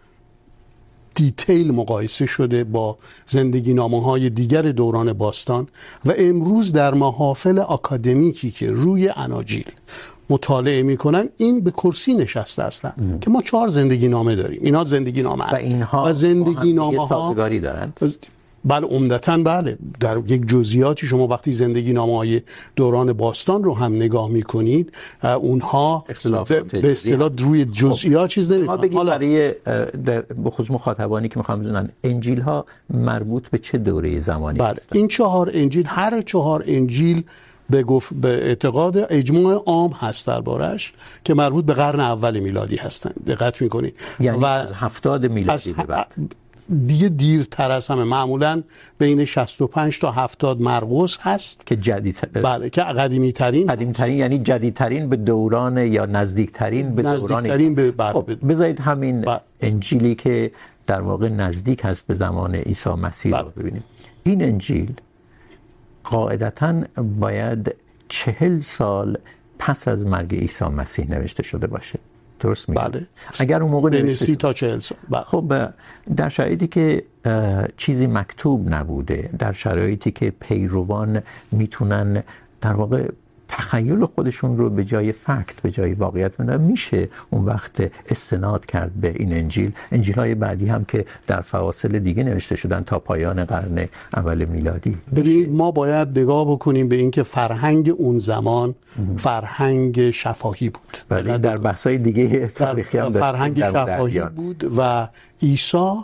[1.15, 5.69] دیتیل مقایسه شده با زندگی نامه های دیگر دوران باستان
[6.05, 9.65] و امروز در محافل اکادمیکی که روی اناجیل
[10.31, 13.21] مطالعه میکنن این به کرسی نشسته هستن ام.
[13.21, 14.61] که ما چهار زندگی نامه داریم.
[14.63, 18.17] اینا زندگی نامه و اینها و زندگی نامه ها سازگاری دارند
[18.65, 19.79] بله عمدتا بله.
[20.01, 22.43] در یک جزئیاتی شما وقتی زندگی نامه های
[22.77, 24.93] دوران باستان رو هم نگاه میکنید
[25.23, 26.05] اونها
[26.73, 29.55] به اصطلاح روی جزئیات چیز ما بگید برای
[30.45, 34.69] بخصوص مخاطبانی که میخوام بدونن انجیل ها مربوط به چه دوره زمانی بله.
[34.69, 37.25] هستن؟ این چهار انجیل هر چهار انجیل
[37.71, 40.93] به گفت به اعتقاد اجماع عام هست دربارش
[41.25, 45.83] که مربوط به قرن اول میلادی هستن دقت میکنید یعنی و از 70 میلادی به
[45.83, 46.07] بعد.
[46.71, 48.05] دیگه دیرتر از همه.
[48.05, 48.63] معمولا
[48.99, 51.67] بین 65 تا 70 مرقس هست.
[51.67, 56.53] که جدید بله که قدیمی ترین قدیمی ترین یعنی جدید ترین به دوران یا نزدیک
[56.53, 59.41] ترین به نزدیک دوران ترین به خب بذارید همین بله.
[59.61, 60.53] انجیلی که
[60.87, 63.43] در واقع نزدیک هست به زمان عیسی مسیح بله.
[63.43, 63.85] رو ببینیم.
[64.23, 64.93] این انجیل
[66.05, 66.75] قاعدتا
[67.21, 67.75] باید
[68.09, 69.19] چهل سال
[69.59, 71.99] پس از مرگ عیسی مسیح نوشته شده باشه.
[72.41, 73.07] درست میگم بله.
[73.39, 74.99] اگر اون موقع نوشته تا 40 سال.
[75.11, 75.25] بله.
[75.25, 75.69] خب
[76.17, 77.05] در شرایطی که
[77.77, 81.23] چیزی مکتوب نبوده در شرایطی که پیروان
[81.53, 82.23] میتونن
[82.61, 83.09] در واقع
[83.51, 88.93] تخیل خودشون رو به جای فکت به جای واقعیت بندازن میشه اون وقت استناد کرد
[88.93, 89.73] به این انجیل.
[89.93, 94.97] انجیل های بعدی هم که در فواصل دیگه نوشته شدن تا پایان قرن اول میلادی.
[95.17, 98.75] ببینید ما باید نگاه بکنیم به اینکه فرهنگ اون زمان
[99.17, 100.99] فرهنگ شفاهی بود.
[101.09, 105.09] بله در بحث های دیگه تاریخی هم فرهنگ شفاهی بود و
[105.43, 105.95] عیسی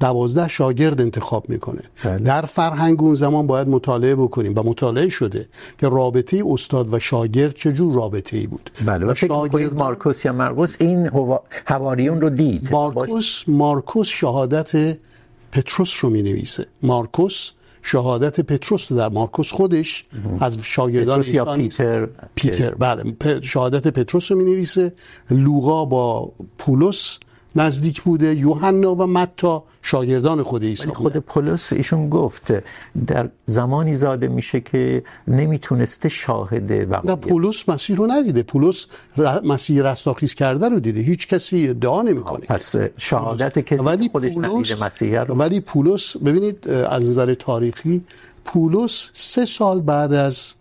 [0.00, 1.82] دوازده شاگرد انتخاب میکنه.
[2.04, 2.18] بله.
[2.18, 7.54] در فرهنگ اون زمان باید مطالعه بکنیم و مطالعه شده که رابطه استاد و شاگرد
[7.54, 8.70] چجور رابطه ای بود.
[8.86, 9.74] بله و فکر شاگرد...
[9.74, 11.10] مارکوس یا مرقس این
[11.66, 12.72] حواریون رو دید.
[12.72, 14.98] مارکوس مارکوس شهادت
[15.52, 17.50] پتروس رو می نویسه مارکوس
[17.82, 20.04] شهادت پتروس در مارکوس خودش
[20.40, 22.74] از شاگردان پتروس یا پیتر پیتر.
[22.74, 24.92] بله شهادت پتروس رو می نویسه
[25.30, 27.18] لوقا با پولس
[27.60, 32.52] نزدیک بوده یوحنا و متی شاگردان خود عیسی خود پولس ایشون گفت
[33.06, 38.42] در زمانی زاده میشه که نمیتونسته شاهد واقعیت نه پولس مسیح رو ندیده.
[38.42, 38.86] پولس
[39.44, 41.00] مسیح رستاخیز کرده رو دیده.
[41.00, 42.46] هیچ کسی ادعا نمیکنه.
[42.46, 48.04] پس شهادت کسی ولی خودش ندیده مسیح رو ولی پولس ببینید از نظر تاریخی
[48.44, 50.54] پولس سه سال بعد از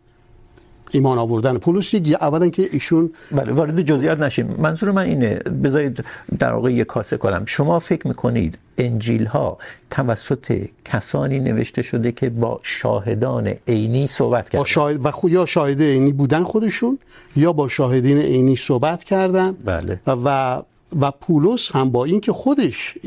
[0.92, 1.58] ایمان آوردن.
[1.58, 4.56] پولس دیگه اولا که ایشون بله وارد جزئیات نشیم.
[4.58, 6.04] منظور من اینه بذارید
[6.40, 7.44] در واقع یک کاسه کنم.
[7.46, 9.58] شما فکر میکنید انجیل ها
[9.90, 15.46] توسط کسانی نوشته شده که با شاهدان عینی صحبت کردن؟ با شاهد و خو یا
[15.46, 17.00] شاهد عینی بودن خودشون
[17.36, 19.52] یا با شاهدین عینی صحبت کردن.
[19.52, 20.00] بله.
[20.08, 20.62] و
[21.02, 22.98] و پولس هم با اینکه خودش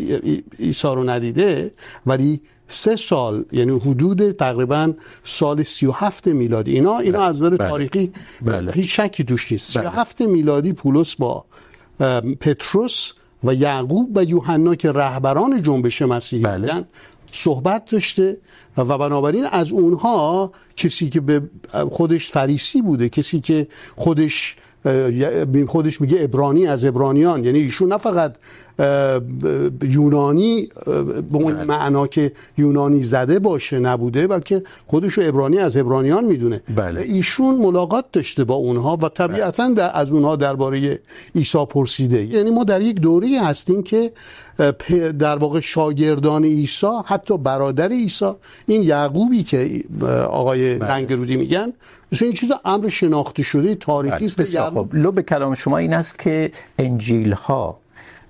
[0.59, 1.70] عیسی رو ندیده
[2.07, 2.41] ولی
[2.71, 4.93] سه سال یعنی حدود تقریباً
[5.25, 8.12] سال 37 میلادی اینا اینا از نظر تاریخی
[8.43, 8.73] بله.
[8.73, 11.45] هیچ شکی توش نیست 37 میلادی پولس با
[12.41, 13.12] پتروس
[13.45, 16.59] و یعقوب و یوحنا که رهبران جنبش مسیحی بله.
[16.59, 16.85] بودن
[17.33, 18.37] صحبت داشته
[18.77, 21.43] و بنابراین از اونها کسی که به
[21.91, 23.66] خودش فریسی بوده کسی که
[23.97, 24.57] خودش
[25.66, 28.37] خودش میگه عبرانی از عبرانیان یعنی ایشون نه فقط
[29.83, 30.68] یونانی
[31.33, 36.61] به اون معنا که یونانی زده باشه نبوده بلکه خودش رو عبرانی از عبرانیان میدونه.
[36.76, 37.01] بله.
[37.01, 39.64] ایشون ملاقات داشته با اونها و طبیعتا
[39.95, 41.01] از اونها درباره
[41.35, 42.24] عیسی پرسیده.
[42.24, 44.12] یعنی ما در یک دوره هستیم که
[45.18, 48.31] در واقع شاگردان عیسی حتی برادر عیسی
[48.66, 49.85] این یعقوبی که
[50.31, 51.72] آقای لنگرودی میگن
[52.12, 54.61] مثلا این چیز امر شناخته شده تاریخی است.
[54.61, 57.78] خب لب کلام شما این است که انجیل ها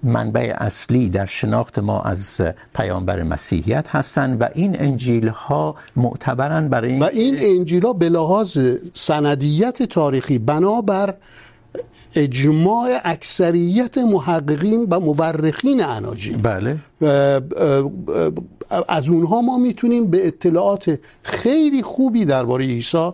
[0.02, 2.40] منبع اصلی در شناخت ما از
[2.74, 8.58] پیامبر مسیحیت هستند و این انجیل ها معتبرن برای و این انجیل ها به لحاظ
[8.92, 11.14] سندیت تاریخی بنابر
[12.14, 16.42] اجماع اکثریت محققین و مورخین اناجیل.
[16.42, 16.76] بله.
[18.88, 23.10] از اونها ما میتونیم به اطلاعات خیلی خوبی درباره عیسی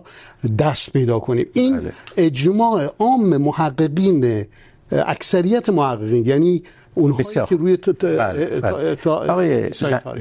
[0.59, 1.45] دست پیدا کنیم.
[1.53, 1.91] این بله.
[2.17, 4.45] اجماع عام محققین
[4.91, 6.63] اکثریت محققین یعنی
[6.95, 8.97] اونهایی که روی تا بله بله.
[9.05, 9.69] آقای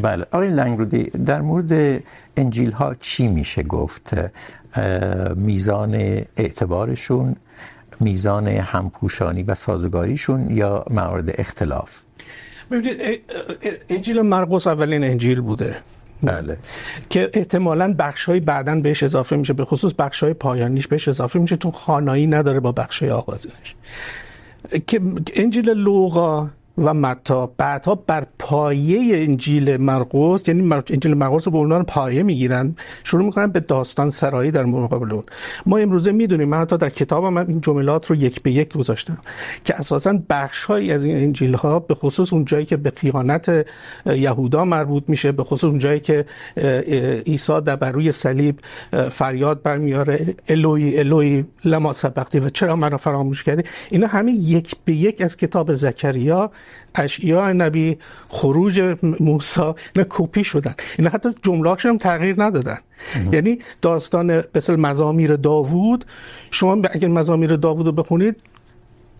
[0.03, 0.27] بله.
[0.33, 2.03] آقای لنگرودی در مورد
[2.37, 4.14] انجیل ها چی میشه گفت؟
[5.37, 5.95] میزان
[6.37, 7.37] اعتبارشون
[8.01, 12.01] میزان همپوشانی و سازگاریشون یا موارد اختلاف؟
[12.71, 13.21] ببینید
[13.89, 15.77] انجیل مرقس اولین انجیل بوده.
[16.23, 16.57] بله.
[17.11, 21.71] که احتمالاً بخشای بعداً بهش اضافه میشه به خصوص بخشای پایانیش بهش اضافه میشه چون
[21.73, 23.75] خانایی نداره با بخشای آغازینش
[24.87, 31.59] كم انجيل اللغه و متی بعدها بر پایه انجیل مرقس یعنی انجیل مرقس رو به
[31.59, 32.77] عنوان پایه میگیرن.
[33.05, 35.24] شروع میکنن به داستان سرایی در مقابل اون.
[35.66, 39.18] ما امروزه میدونیم، من حتی در کتابم این جملات رو یک به یک گذاشتم
[39.64, 43.66] که اساسا بخشهایی از این انجیل ها به خصوص اون جایی که به خیانت
[44.07, 46.24] یهودا مربوط میشه، به خصوص اون جایی که
[47.27, 48.61] عیسی در بر روی صلیب
[49.11, 54.93] فریاد برمیاره الوی الوی لما سبقتی و چرا مرا فراموش کردی؟ اینا همه یک به
[54.93, 56.51] یک از کتاب زکریا
[56.95, 57.99] اشعیا نبی
[58.29, 60.75] خروج موسی نه کپی شدن.
[60.99, 62.79] اینا حتی جمله‌هاشون هم تغییر ندادن.
[63.33, 66.05] یعنی داستان مثل مزامیر داوود
[66.51, 68.37] شما اگر مزامیر داوود رو بخونید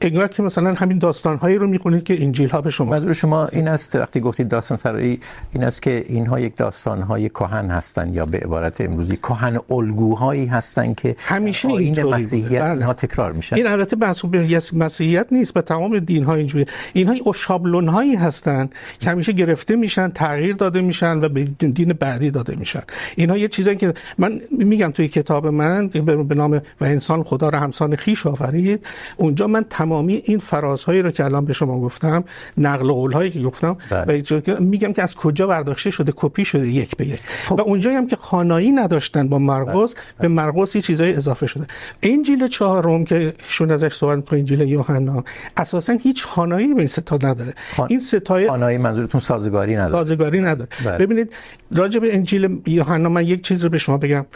[0.01, 3.47] انگار که مثلا همین داستان هایی رو میخونید که انجیل ها به شما منظور شما
[3.47, 5.21] این است وقتی گفتید داستان سرایی
[5.53, 10.47] این است که اینها یک داستان های کهن هستند یا به عبارت امروزی کهن الگوهایی
[10.47, 14.37] هستند که همیشه این مسیحیت اینها تکرار میشن این البته محسوب
[14.73, 20.09] مسیحیت نیست به تمام دین ها اینجوری اینها شابلون هایی هستند که همیشه گرفته میشن
[20.09, 22.83] تغییر داده میشن و به دین بعدی داده میشن.
[23.17, 27.59] اینها یه چیزایی که من میگم توی کتاب من به نام و انسان خدا را
[27.59, 28.87] همسان خویش آفرید
[29.17, 32.25] اونجا من تمامی این فرازهایی رو که الان به شما گفتم
[32.59, 34.13] نقل قول هایی که گفتم و
[34.61, 37.21] میگم که از کجا برداشته شده کپی شده یک به یک.
[37.47, 37.59] خب.
[37.59, 41.67] و اونجایی هم که خانایی نداشتن با مرقس به مرقس یه چیزای اضافه شده.
[42.03, 45.25] انجیل چهارم که شون ازش صحبت می‌کنه انجیل یوحنا
[45.57, 47.55] اساسا هیچ خانایی به این ستا نداره.
[47.77, 47.87] خان...
[47.91, 50.05] این ستای خانایی منظورتون سازگاری نداره.
[50.05, 50.69] سازگاری نداره.
[50.85, 50.99] بله.
[50.99, 51.33] ببینید
[51.73, 54.27] راجع به انجیل یوحنا من یک چیز رو به شما بگم.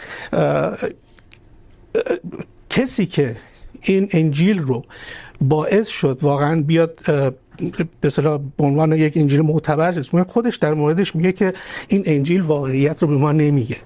[2.70, 3.36] کسی که
[3.82, 4.84] این انجیل رو
[5.40, 6.98] باعث شد واقعا بیاد
[8.00, 11.52] به اصطلاح به عنوان یک انجیل معتبر خودش در موردش میگه که
[11.88, 13.76] این انجیل واقعیت رو به ما نمیگه.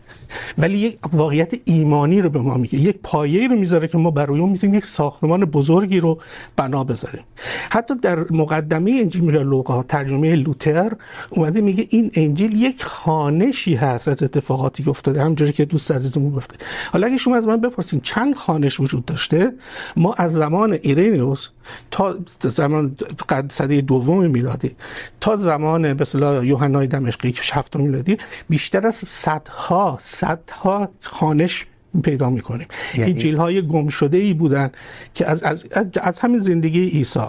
[0.59, 2.79] ولی یک واقعیت ایمانی رو به ما میگه.
[2.79, 6.18] یک پایه رو میذاره که ما برای اون میتونیم یک ساختمان بزرگی رو
[6.57, 7.22] بنا بذاریم.
[7.70, 10.93] حتی در مقدمه انجیل لوقا، ترجمه لوتر،
[11.31, 15.20] اومده میگه این انجیل یک خانشی هست از اتفاقاتی که افتاده.
[15.20, 16.57] همونجوری که دوست عزیزمون گفته.
[16.93, 19.53] حالا اگه شما از من بپرسین چند خانش وجود داشته،
[19.97, 21.49] ما از زمان ایرینیوس
[21.91, 22.97] تا زمان
[23.29, 24.77] قد صده دوم میلادی.
[25.21, 28.17] تا زمان به اصطلاح یوحنای دمشقی که هفتم میلادی
[28.49, 31.67] بیشتر از صدها صدها خانش
[32.03, 32.67] پیدا میکنیم.
[32.95, 33.11] یعنی...
[33.11, 34.71] این جیل های گم شده ای بودن
[35.15, 37.21] که از, از, از, از همین زندگی عیسی.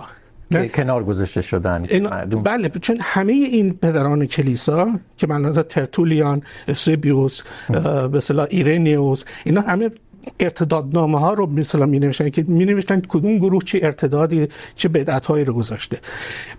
[0.52, 1.86] که کنار گذاشته شدن.
[1.90, 2.08] این
[2.44, 6.42] بله چون همه این پدران کلیسا که من ترتولیان
[6.74, 9.92] سیبیوس به اصطلاح ایرنیوس اینا همه
[10.40, 15.26] ارتدادنامه ها رو مثلا می نوشتن که می نوشتن کدوم گروه چه ارتدادی، چه بدعت
[15.26, 15.98] هایی رو گذاشته.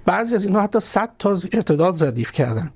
[0.05, 2.71] بعضی از اینها حتی 100 تا ارتداد زدیف کردن.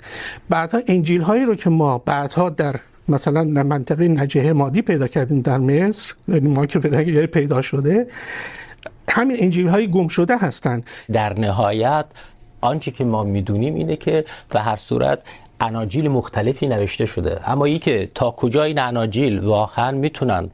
[0.49, 5.59] بعدها انجیل هایی رو که ما بعدها در مثلا منطقه نجه مادی پیدا کردیم در
[5.59, 8.07] مصر یعنی ما که پیدا پیدا شده،
[9.09, 10.83] همین انجیل های گم شده هستن.
[11.13, 12.07] در نهایت
[12.61, 15.19] آنچه که ما میدونیم اینه که به هر صورت
[15.61, 17.51] اناجیل مختلفی نوشته شده.
[17.51, 20.51] اما ای که تا کجا این اناجیل واقعا میتونن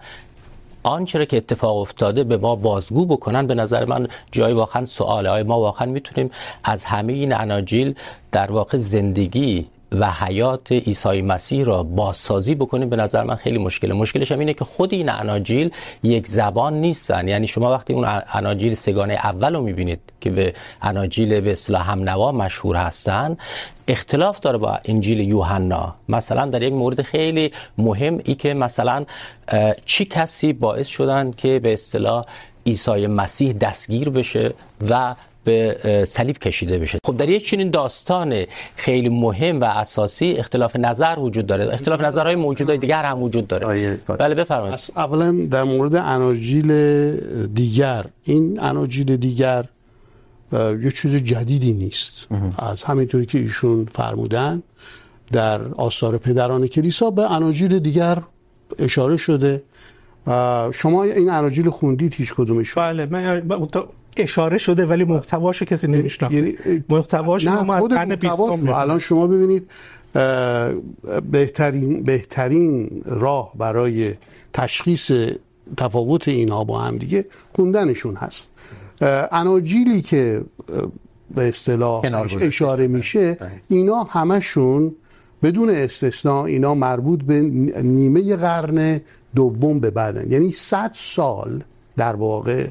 [0.87, 5.43] آنچه که اتفاق افتاده به ما بازگو بکنن، به نظر من جای واقعا سواله های
[5.43, 6.31] ما واقعا میتونیم
[6.65, 7.95] از همه این اناجیل
[8.33, 13.95] در واقع زندگی و حیات عیسی مسیح را بازسازی بکنیم، به نظر من خیلی مشکله.
[13.95, 15.71] مشکلش هم اینه که خود این اناجیل
[16.03, 17.29] یک زبان نیستن.
[17.29, 22.09] یعنی شما وقتی اون اناجیل سگانه اول رو میبینید که به اناجیل به اصطلاح هم
[22.09, 23.37] نوا مشهور هستن،
[23.89, 25.95] اختلاف داره با انجیل یوحنا.
[26.09, 29.05] مثلا در یک مورد خیلی مهم ای که مثلا
[29.85, 32.25] چی کسی باعث شدن که به اصطلاح
[32.67, 34.55] عیسی مسیح دستگیر بشه
[34.91, 35.15] و
[35.47, 36.99] به صلیب کشیده بشه.
[37.05, 38.45] خب در یک چنین داستان
[38.77, 41.75] خیلی مهم و اساسی اختلاف نظر وجود داره.
[41.75, 43.99] اختلاف نظرهای موجودای دیگر هم وجود داره.
[44.09, 44.81] بله بفرمایید.
[44.97, 46.71] اولا در مورد اناجیل
[47.47, 48.05] دیگر.
[48.25, 49.65] این اناجیل دیگر
[50.53, 52.27] یه چیز جدیدی نیست.
[52.59, 54.63] از همینطوری که ایشون فرمودن
[55.33, 58.23] در آثار پدران کلیسا به اناجیل دیگر
[58.79, 59.63] اشاره شده.
[60.75, 63.43] شما این اناجیل خوندید هیچ کدومش؟ بله من
[64.17, 66.35] اشاره شده ولی محتواش کسی نمیشناسه.
[66.35, 69.71] یعنی محتواش ما از قرن 20 الان شما ببینید
[71.31, 74.15] بهترین بهترین راه برای
[74.53, 75.13] تشخیص
[75.77, 78.49] تفاوت اینها با هم دیگه خوندنشون هست.
[79.33, 80.43] اناجیلی که
[81.35, 82.03] به اصطلاح
[82.41, 83.39] اشاره میشه
[83.69, 84.95] اینا همشون
[85.43, 87.41] بدون استثناء اینا مربوط به
[87.83, 89.01] نیمه قرن
[89.35, 90.33] دوم به بعدن.
[90.33, 91.63] یعنی 100 سال
[91.97, 92.67] در واقع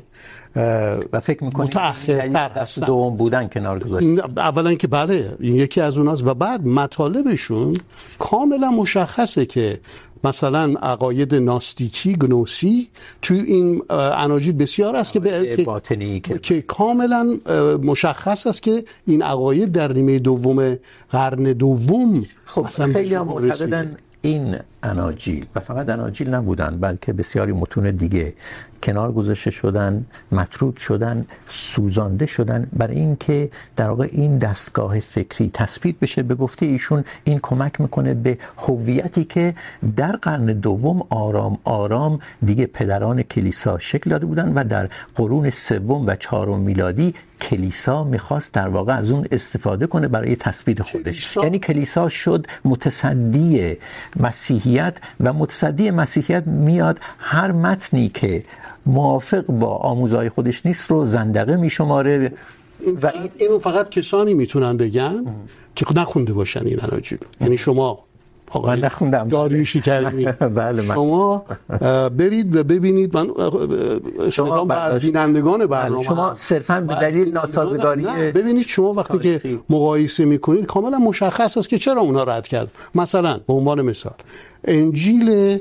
[1.21, 6.27] فکر میکنید متأخرتر هستن دوم بودن کنار گذاشتن اولا که بله این یکی از اوناست.
[6.27, 7.77] و بعد مطالبشون
[8.19, 9.79] کاملا مشخصه که
[10.23, 12.87] مثلا عقاید ناستیکی گنوسی
[13.21, 17.37] تو این اناجیل بسیار است که به باطنی که, که کاملا
[17.83, 20.77] مشخص است که این عقاید در نیمه دوم
[21.11, 24.55] قرن دوم خب خیلی معتقدن این
[24.85, 28.33] اناجیل و فقط اناجیل نبودن بلکه بسیاری متون دیگه
[28.83, 35.99] کنار گذاشته شدن مطرود شدن سوزانده شدن برای اینکه در واقع این دستگاه فکری تثبیت
[35.99, 36.23] بشه.
[36.23, 39.55] به گفته ایشون این کمک میکنه به هویتی که
[39.95, 46.05] در قرن دوم آرام آرام دیگه پدران کلیسا شکل داده بودن و در قرون سوم
[46.07, 51.03] و چهارم میلادی کلیسا میخواست در واقع از اون استفاده کنه برای تثبیت خودش.
[51.03, 51.43] کلیسا...
[51.43, 53.77] یعنی کلیسا شد متصدی
[54.75, 58.43] مسیحیت و متصدی مسیحیت میاد هر متنی که
[58.85, 62.31] موافق با آموزهای خودش نیست رو زندقه میشماره.
[63.01, 65.25] و اینو فقط کسانی میتونن بگن
[65.75, 67.99] که نخونده باشن این اناجیل یعنی شما
[68.65, 69.27] من نخوندم.
[69.29, 70.95] داریوشی کردید بله من.
[70.95, 71.45] شما
[72.17, 73.17] برید و ببینید.
[73.17, 73.27] من
[74.31, 76.03] شما از بینندگان برنامه.
[76.03, 81.77] شما صرفا به دلیل ناسازگاری ببینید شما وقتی که مقایسه میکنید کاملا مشخص است که
[81.77, 84.13] چرا اونها رد کرد مثلا به عنوان مثال
[84.65, 85.59] انجیل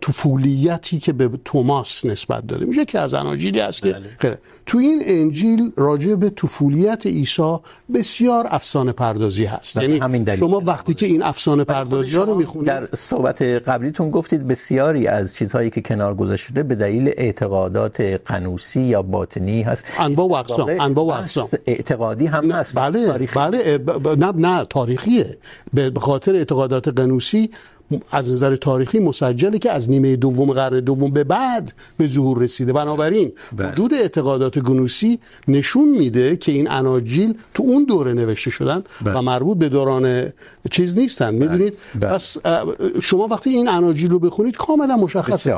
[0.00, 4.34] طفولیتی که به توماس نسبت داده میشه که از اناجیلی هست که خیلی.
[4.66, 7.56] تو این انجیل راجع به طفولیت عیسی
[7.94, 9.76] بسیار افسانه پردازی هست.
[9.76, 15.06] یعنی شما وقتی که این افسانه پردازی ها رو میخونید در صحبت قبلیتون گفتید بسیاری
[15.06, 19.84] از چیزهایی که کنار گذاشته شده به دلیل اعتقادات قنوسی یا باطنی هست.
[19.98, 21.48] انواع و اقسام انواع و اقسام.
[21.66, 22.78] اعتقادی هم هست.
[22.78, 23.34] بله تاریخی.
[23.34, 25.38] بله نه نه تاریخیه.
[25.74, 27.50] به خاطر اعتقادات قنوسی
[28.10, 32.72] از نظر تاریخی مسجله که از نیمه دوم قرن دوم به بعد به ظهور رسیده
[32.72, 33.32] بنابراین.
[33.58, 35.18] وجود اعتقادات گنوسی
[35.48, 39.18] نشون میده که این اناجیل تو اون دوره نوشته شدن بله.
[39.18, 40.32] و مربوط به دوران
[40.70, 41.34] چیز نیستن.
[41.34, 41.74] میدونید.
[42.00, 42.36] پس
[43.02, 45.56] شما وقتی این اناجیل رو بخونید کاملا مشخصه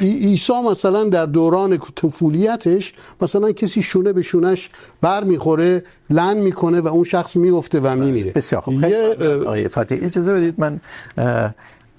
[0.00, 4.70] عیسی مثلا در دوران طفولیتش مثلا کسی شونه به شونش
[5.00, 8.32] بر میخوره لن میکنه و اون شخص میفته و میمیره.
[8.32, 8.80] بسیار خوب.
[8.80, 8.94] خیلی
[9.24, 10.80] آقای فاتح اجازه بدید من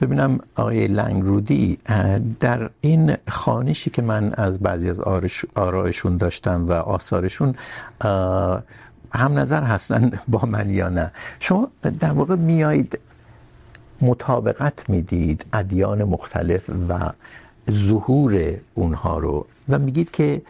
[0.02, 1.78] ببینم آقای لنگرودی
[2.40, 5.00] در این خانشی که من از بعضی از
[5.56, 7.56] آرایشون داشتم و آثارشون
[9.14, 11.12] هم نظر هستن با من یا نه.
[11.40, 13.00] شما در واقع میایید
[14.02, 17.10] مطابقت میدید ادیان مختلف و
[17.72, 20.42] ظهور اونها رو و میگید که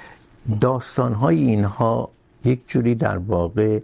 [0.61, 2.09] داستانهای اینها
[2.45, 3.79] یک جوری در واقع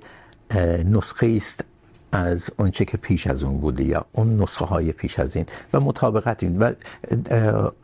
[0.86, 1.64] نسخه است
[2.12, 5.80] از اونچه که پیش از اون بوده یا اون نسخه های پیش از این و
[5.80, 6.60] مطابقت این.
[6.60, 6.74] و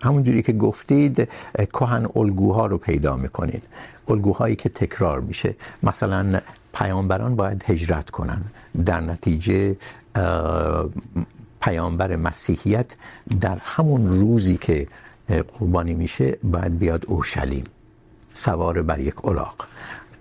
[0.01, 1.29] همون جوری که گفتید
[1.73, 3.63] کهن الگوها رو پیدا میکنید.
[4.07, 5.55] الگوهایی که تکرار میشه.
[5.83, 6.41] مثلا
[6.73, 8.41] پیامبران باید هجرت کنن.
[8.85, 9.75] در نتیجه
[11.61, 12.85] پیامبر مسیحیت
[13.41, 14.87] در همون روزی که
[15.59, 17.63] قربانی میشه، باید بیاد اورشلیم.
[18.33, 19.55] سوار بر یک الاغ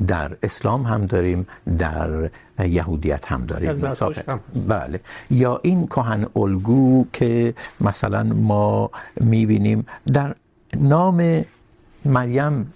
[0.06, 1.46] در اسلام هم داریم
[1.78, 3.72] در یهودیت هم داریم.
[4.68, 5.00] بله.
[5.30, 8.90] یا این کهن الگو که مثلا ما
[9.20, 10.34] میبینیم در
[10.76, 11.44] نام
[12.04, 12.72] مریم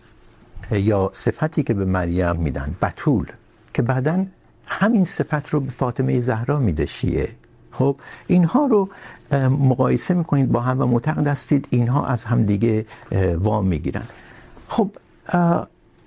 [0.70, 3.26] یا صفتی که به مریم میدن بتول
[3.74, 4.26] که بعدا
[4.66, 7.28] همین صفت رو به فاطمه زهرا میده شیعه.
[7.70, 7.96] خب
[8.26, 8.88] اینها رو
[9.50, 12.86] مقایسه میکنید با هم و معتقد هستید اینها از هم دیگه
[13.38, 14.06] وام میگیرن
[14.68, 14.90] خب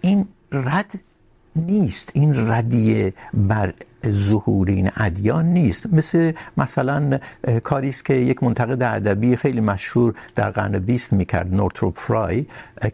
[0.02, 1.00] این رد
[1.58, 2.12] نیست.
[2.14, 3.74] این ردیه بر
[4.08, 5.94] ظهور این ادیان نیست.
[5.94, 7.20] مثل مثلا
[7.64, 12.46] کاری است که یک منتقد ادبی خیلی مشهور در قرن 20 میکرد، نورتروپ فرای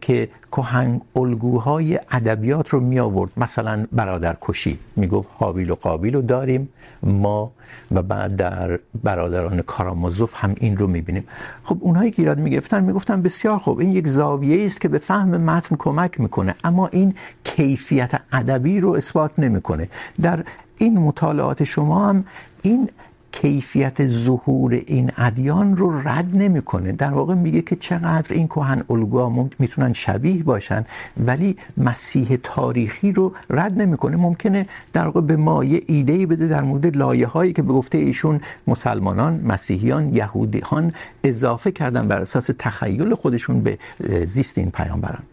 [0.01, 6.21] که کهن الگوهای ادبیات رو می آورد مثلا برادر کشی میگفت حابیل و قابیل رو
[6.21, 6.69] داریم،
[7.03, 7.51] ما
[7.91, 11.23] و بعد در برادران کارامازوف هم این رو میبینیم.
[11.63, 15.37] خب، اونهایی که ایراد میگرفتن میگفتن بسیار خوب، این یک زاویه است که به فهم
[15.37, 19.89] متن کمک میکنه، اما این کیفیت ادبی رو اثبات نمیکنه.
[20.21, 20.43] در
[20.77, 22.25] این مطالعات شما هم
[22.61, 22.89] این
[23.33, 26.91] کیفیت ظهور این ادیان رو رد نمیکنه.
[26.91, 30.85] در واقع میگه که چقدر این کهن الگوها میتونن شبیه باشن،
[31.17, 34.17] ولی مسیح تاریخی رو رد نمیکنه.
[34.17, 37.97] ممکنه در واقع به ما یه ایده بده در مورد لایه هایی که به گفته
[37.97, 43.77] ایشون مسلمانان، مسیحیان، یهودیان اضافه کردن بر اساس تخیل خودشون به
[44.25, 45.23] زیست این پیامبران.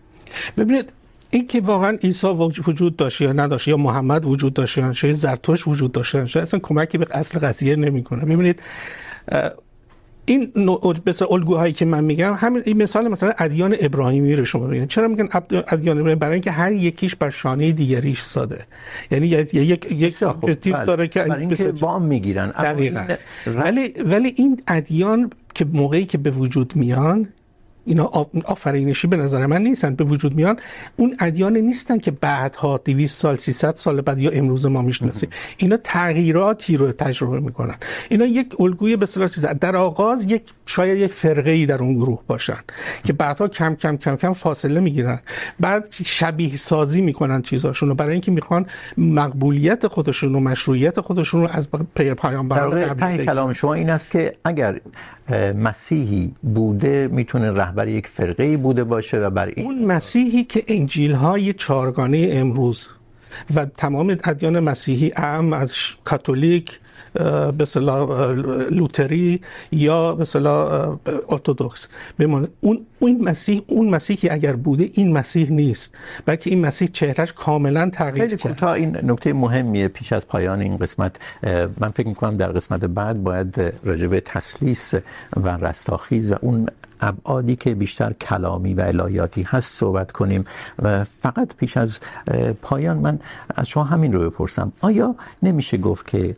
[0.57, 1.00] ببینید
[1.31, 5.69] این که واقعا عیسی وجود داشت یا نداشت یا محمد وجود داشت یا شاید زرتوش
[5.69, 8.25] وجود داشت شاید اصلا کمکی به اصل قضیه نمیکنه.
[8.25, 8.61] ببینید
[10.25, 10.53] این
[11.07, 14.89] مثل الگوهایی که من میگم همین این مثال مثلا ادیان ابراهیمی رو شما ببینید.
[14.89, 15.29] چرا میگن
[15.69, 18.67] ادیان ابراهیمی؟ برای اینکه هر یکیش بر شانه دیگریش ساده.
[19.11, 20.19] یعنی یک یک یک
[20.87, 22.51] داره که برای اینکه وام میگیرن.
[22.51, 23.07] دقیقاً.
[23.47, 27.29] ولی ولی این ادیان که موقعی که به وجود میان
[27.91, 28.11] اینا
[28.45, 30.57] آفرینشی به نظر من نیستن به وجود میان.
[30.97, 35.31] اون ادیان نیستن که بعدها 200 سال 300 سال بعد یا امروز ما میشناسیم.
[35.57, 37.75] اینا تغییراتی رو تجربه میکنن.
[38.09, 41.95] اینا یک الگوی به اصطلاح چیز در آغاز یک شاید یک فرقه ای در اون
[41.95, 42.63] گروه باشن
[43.05, 45.21] که بعدها کم کم کم کم فاصله میگیرن.
[45.61, 48.67] بعد شبیه سازی میکنن چیزاشون رو برای اینکه میخوان
[48.99, 54.81] مقبولیت خودشون و مشروعیت خودشون رو از پیامبران قبل کلام شما این است که اگر
[55.55, 60.65] مسیحی بوده میتونه رهبر یک فرقه ای بوده باشه و بر این اون مسیحی که
[60.69, 62.89] انجیل های چهارگانه امروز
[63.55, 65.73] و تمام ادیان مسیحی اعم از
[66.05, 66.81] کاتولیک
[67.15, 68.31] به اصطلاح
[68.71, 69.41] لوتری
[69.73, 70.97] یا به اصطلاح
[71.29, 75.95] ارتدوکس بمونه اون اون مسیح اون مسیح که اگر بوده این مسیح نیست.
[76.27, 78.41] بلکه این مسیح چهرهش کاملا تغییر کرد.
[78.41, 81.17] خیلی کوتاه این نکته مهمیه پیش از پایان این قسمت
[81.81, 84.95] من فکر می‌کنم در قسمت بعد باید راجع به تسلیس
[85.37, 86.67] و رستاخیز اون
[87.01, 90.45] ابعادی که بیشتر کلامی و الهیاتی هست صحبت کنیم
[90.83, 92.01] و فقط پیش از
[92.63, 93.21] پایان من
[93.55, 94.73] از شما همین رو بپرسم.
[94.81, 96.37] آیا نمیشه گفت که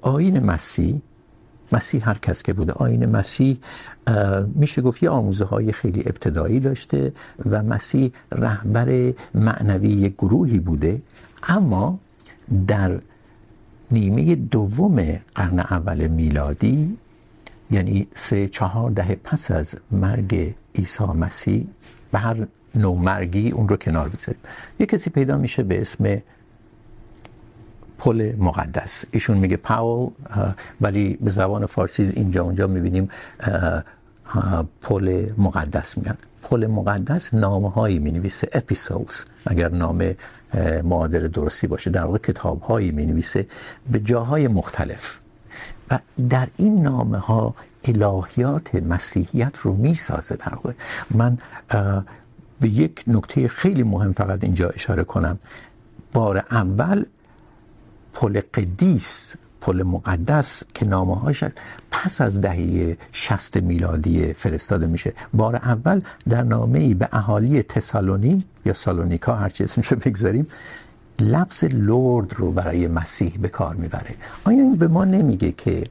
[0.00, 1.00] آیین مسیح
[1.72, 3.58] مسیح هر کس که بوده آین مسیح
[4.54, 7.12] میشه گفت یه آموزه های خیلی ابتدایی داشته
[7.50, 11.02] و مسیح رهبر معنوی یک گروهی بوده،
[11.42, 11.98] اما
[12.66, 12.98] در
[13.90, 14.96] نیمه دوم
[15.34, 16.98] قرن اول میلادی
[17.72, 21.66] یعنی سه چهار دهه پس از مرگ عیسی مسیح
[22.12, 22.36] به هر
[22.74, 24.40] نوع مرگی اون رو کنار بگذاریم.
[24.80, 26.22] یه کسی پیدا میشه به اسم
[27.98, 29.04] پل مقدس.
[29.10, 30.10] ایشون میگه پاول
[30.80, 33.08] ولی به زبان فارسی اینجا اونجا میبینیم
[34.80, 35.06] پل
[35.38, 36.16] مقدس میگن.
[36.42, 40.14] پل مقدس نامه هایی مینویسه اپیسولز اگر نام
[40.84, 43.46] معادل درستی باشه، در واقع کتاب هایی مینویسه
[43.92, 45.21] به جاهای مختلف.
[45.92, 50.36] و در این نامه ها الهیات مسیحیت رو میسازه.
[50.36, 50.72] در واقع
[51.10, 51.38] من
[52.60, 55.38] به یک نکته خیلی مهم فقط اینجا اشاره کنم.
[56.12, 57.04] بار اول
[58.12, 61.44] پل قدیس، پل مقدس که نامه هاش
[61.90, 65.12] پس از دهه 60 میلادی فرستاده میشه.
[65.34, 70.46] بار اول در نامه ای به اهالی تسالونی یا سالونیکا، هر چی اسمش رو بگذاریم
[71.22, 74.14] لفظ لورد رو برای مسیح به کار میبره.
[74.44, 75.84] آیا این به ما نمیگه که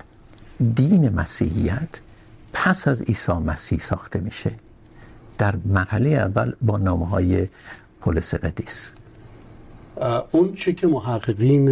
[0.76, 1.90] دین مسیحیت
[2.54, 4.52] پس از عیسی مسیح ساخته میشه؟
[5.38, 7.48] در مرحله اول با نامه های
[8.02, 8.92] پولس قدیس
[10.32, 11.68] اون چه که محققین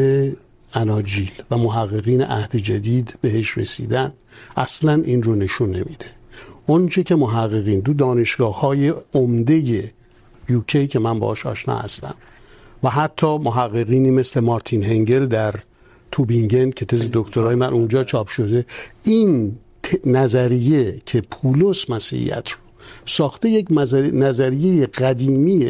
[0.74, 4.12] اناجیل و محققین عهد جدید بهش رسیدن،
[4.57, 6.05] اصلا این رو نشون نمیده.
[6.66, 9.91] اون چه که محققین دو دانشگاه های عمده
[10.49, 12.16] یوکی که من باهاش آشنا هستم
[12.84, 15.55] و حتی محققینی مثل مارتین هنگل در
[16.11, 18.65] توبینگن که تز دکترای من اونجا چاپ شده،
[19.03, 19.57] این
[20.05, 22.68] نظریه که پولس مسیحیت رو
[23.05, 23.67] ساخته یک
[24.13, 25.69] نظریه قدیمی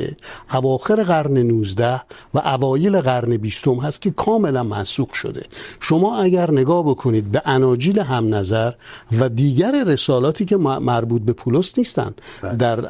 [0.53, 2.01] اواخر قرن 19
[2.34, 5.45] و اوایل قرن 20 هست که کاملا منسوخ شده.
[5.80, 8.72] شما اگر نگاه بکنید به اناجیل هم نظر
[9.20, 12.13] و دیگر رسالاتی که مربوط به پولس نیستن
[12.59, 12.86] در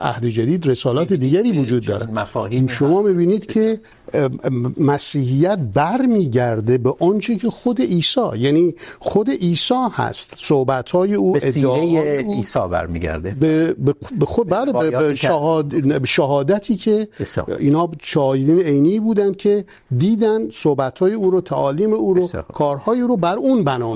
[0.00, 2.08] عهد جدید رسالات دیگری وجود داره
[2.68, 3.80] شما میبینید که
[4.78, 10.32] مسیحیت برمیگرده به آنچه که خود عیسی یعنی خود عیسی هست.
[10.36, 13.30] صحبت های او ادعاهای او عیسی برمیگرده.
[13.40, 17.08] به به خود بله به, شهاد شهادتی که
[17.58, 19.64] اینا شاهدین عینی بودن که
[19.98, 20.40] دیدن
[21.14, 23.94] او رو تعالیم او رو کارهای رو بر اون بنا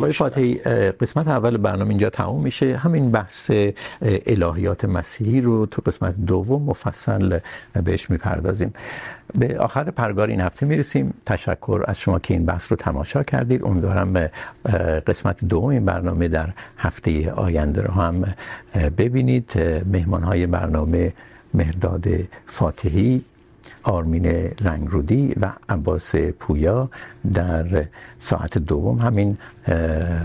[1.00, 2.76] قسمت اول برنامه اینجا تموم میشه.
[2.76, 3.50] همین بحث
[4.02, 7.38] الهیات مسیحی رو تو قسمت دوم مفصل
[7.84, 8.72] بهش میپردازیم.
[9.34, 11.14] به آخر پرگار این هفته میرسیم.
[11.26, 13.64] تشکر از شما که این بحث رو تماشا کردید.
[13.64, 14.30] امیدوارم
[15.06, 16.48] قسمت دوم این برنامه در
[16.78, 18.24] هفته آینده رو هم
[18.98, 19.52] ببینید.
[19.86, 21.12] مهمان های برنامه
[21.54, 22.06] مهرداد
[22.46, 23.24] فاتحی،
[23.82, 24.26] آرمین
[24.60, 26.90] رنگرودی و عباس پویا
[27.34, 27.86] در
[28.18, 29.38] ساعت دوم همین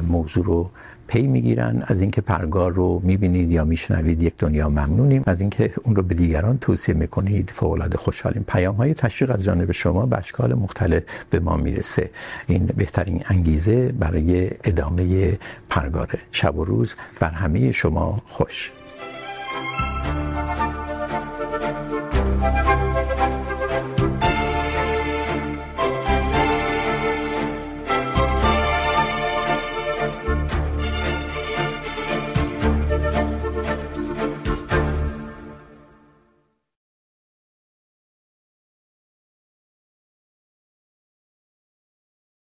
[0.08, 0.70] موضوع رو
[1.08, 1.84] پی میگیرن.
[1.88, 5.24] از اینکه پرگار رو میبینید یا میشنوید، یک دنیا ممنونیم.
[5.26, 8.44] از اینکه اون رو به دیگران توصیه میکنید فوق العاده خوشحالیم.
[8.48, 12.10] پیام های تشویق از جانب شما به اشکال مختلف به ما میرسه.
[12.48, 15.38] این بهترین انگیزه برای ادامه
[15.70, 16.10] پرگار.
[16.32, 18.72] شب و روز بر همه شما خوش.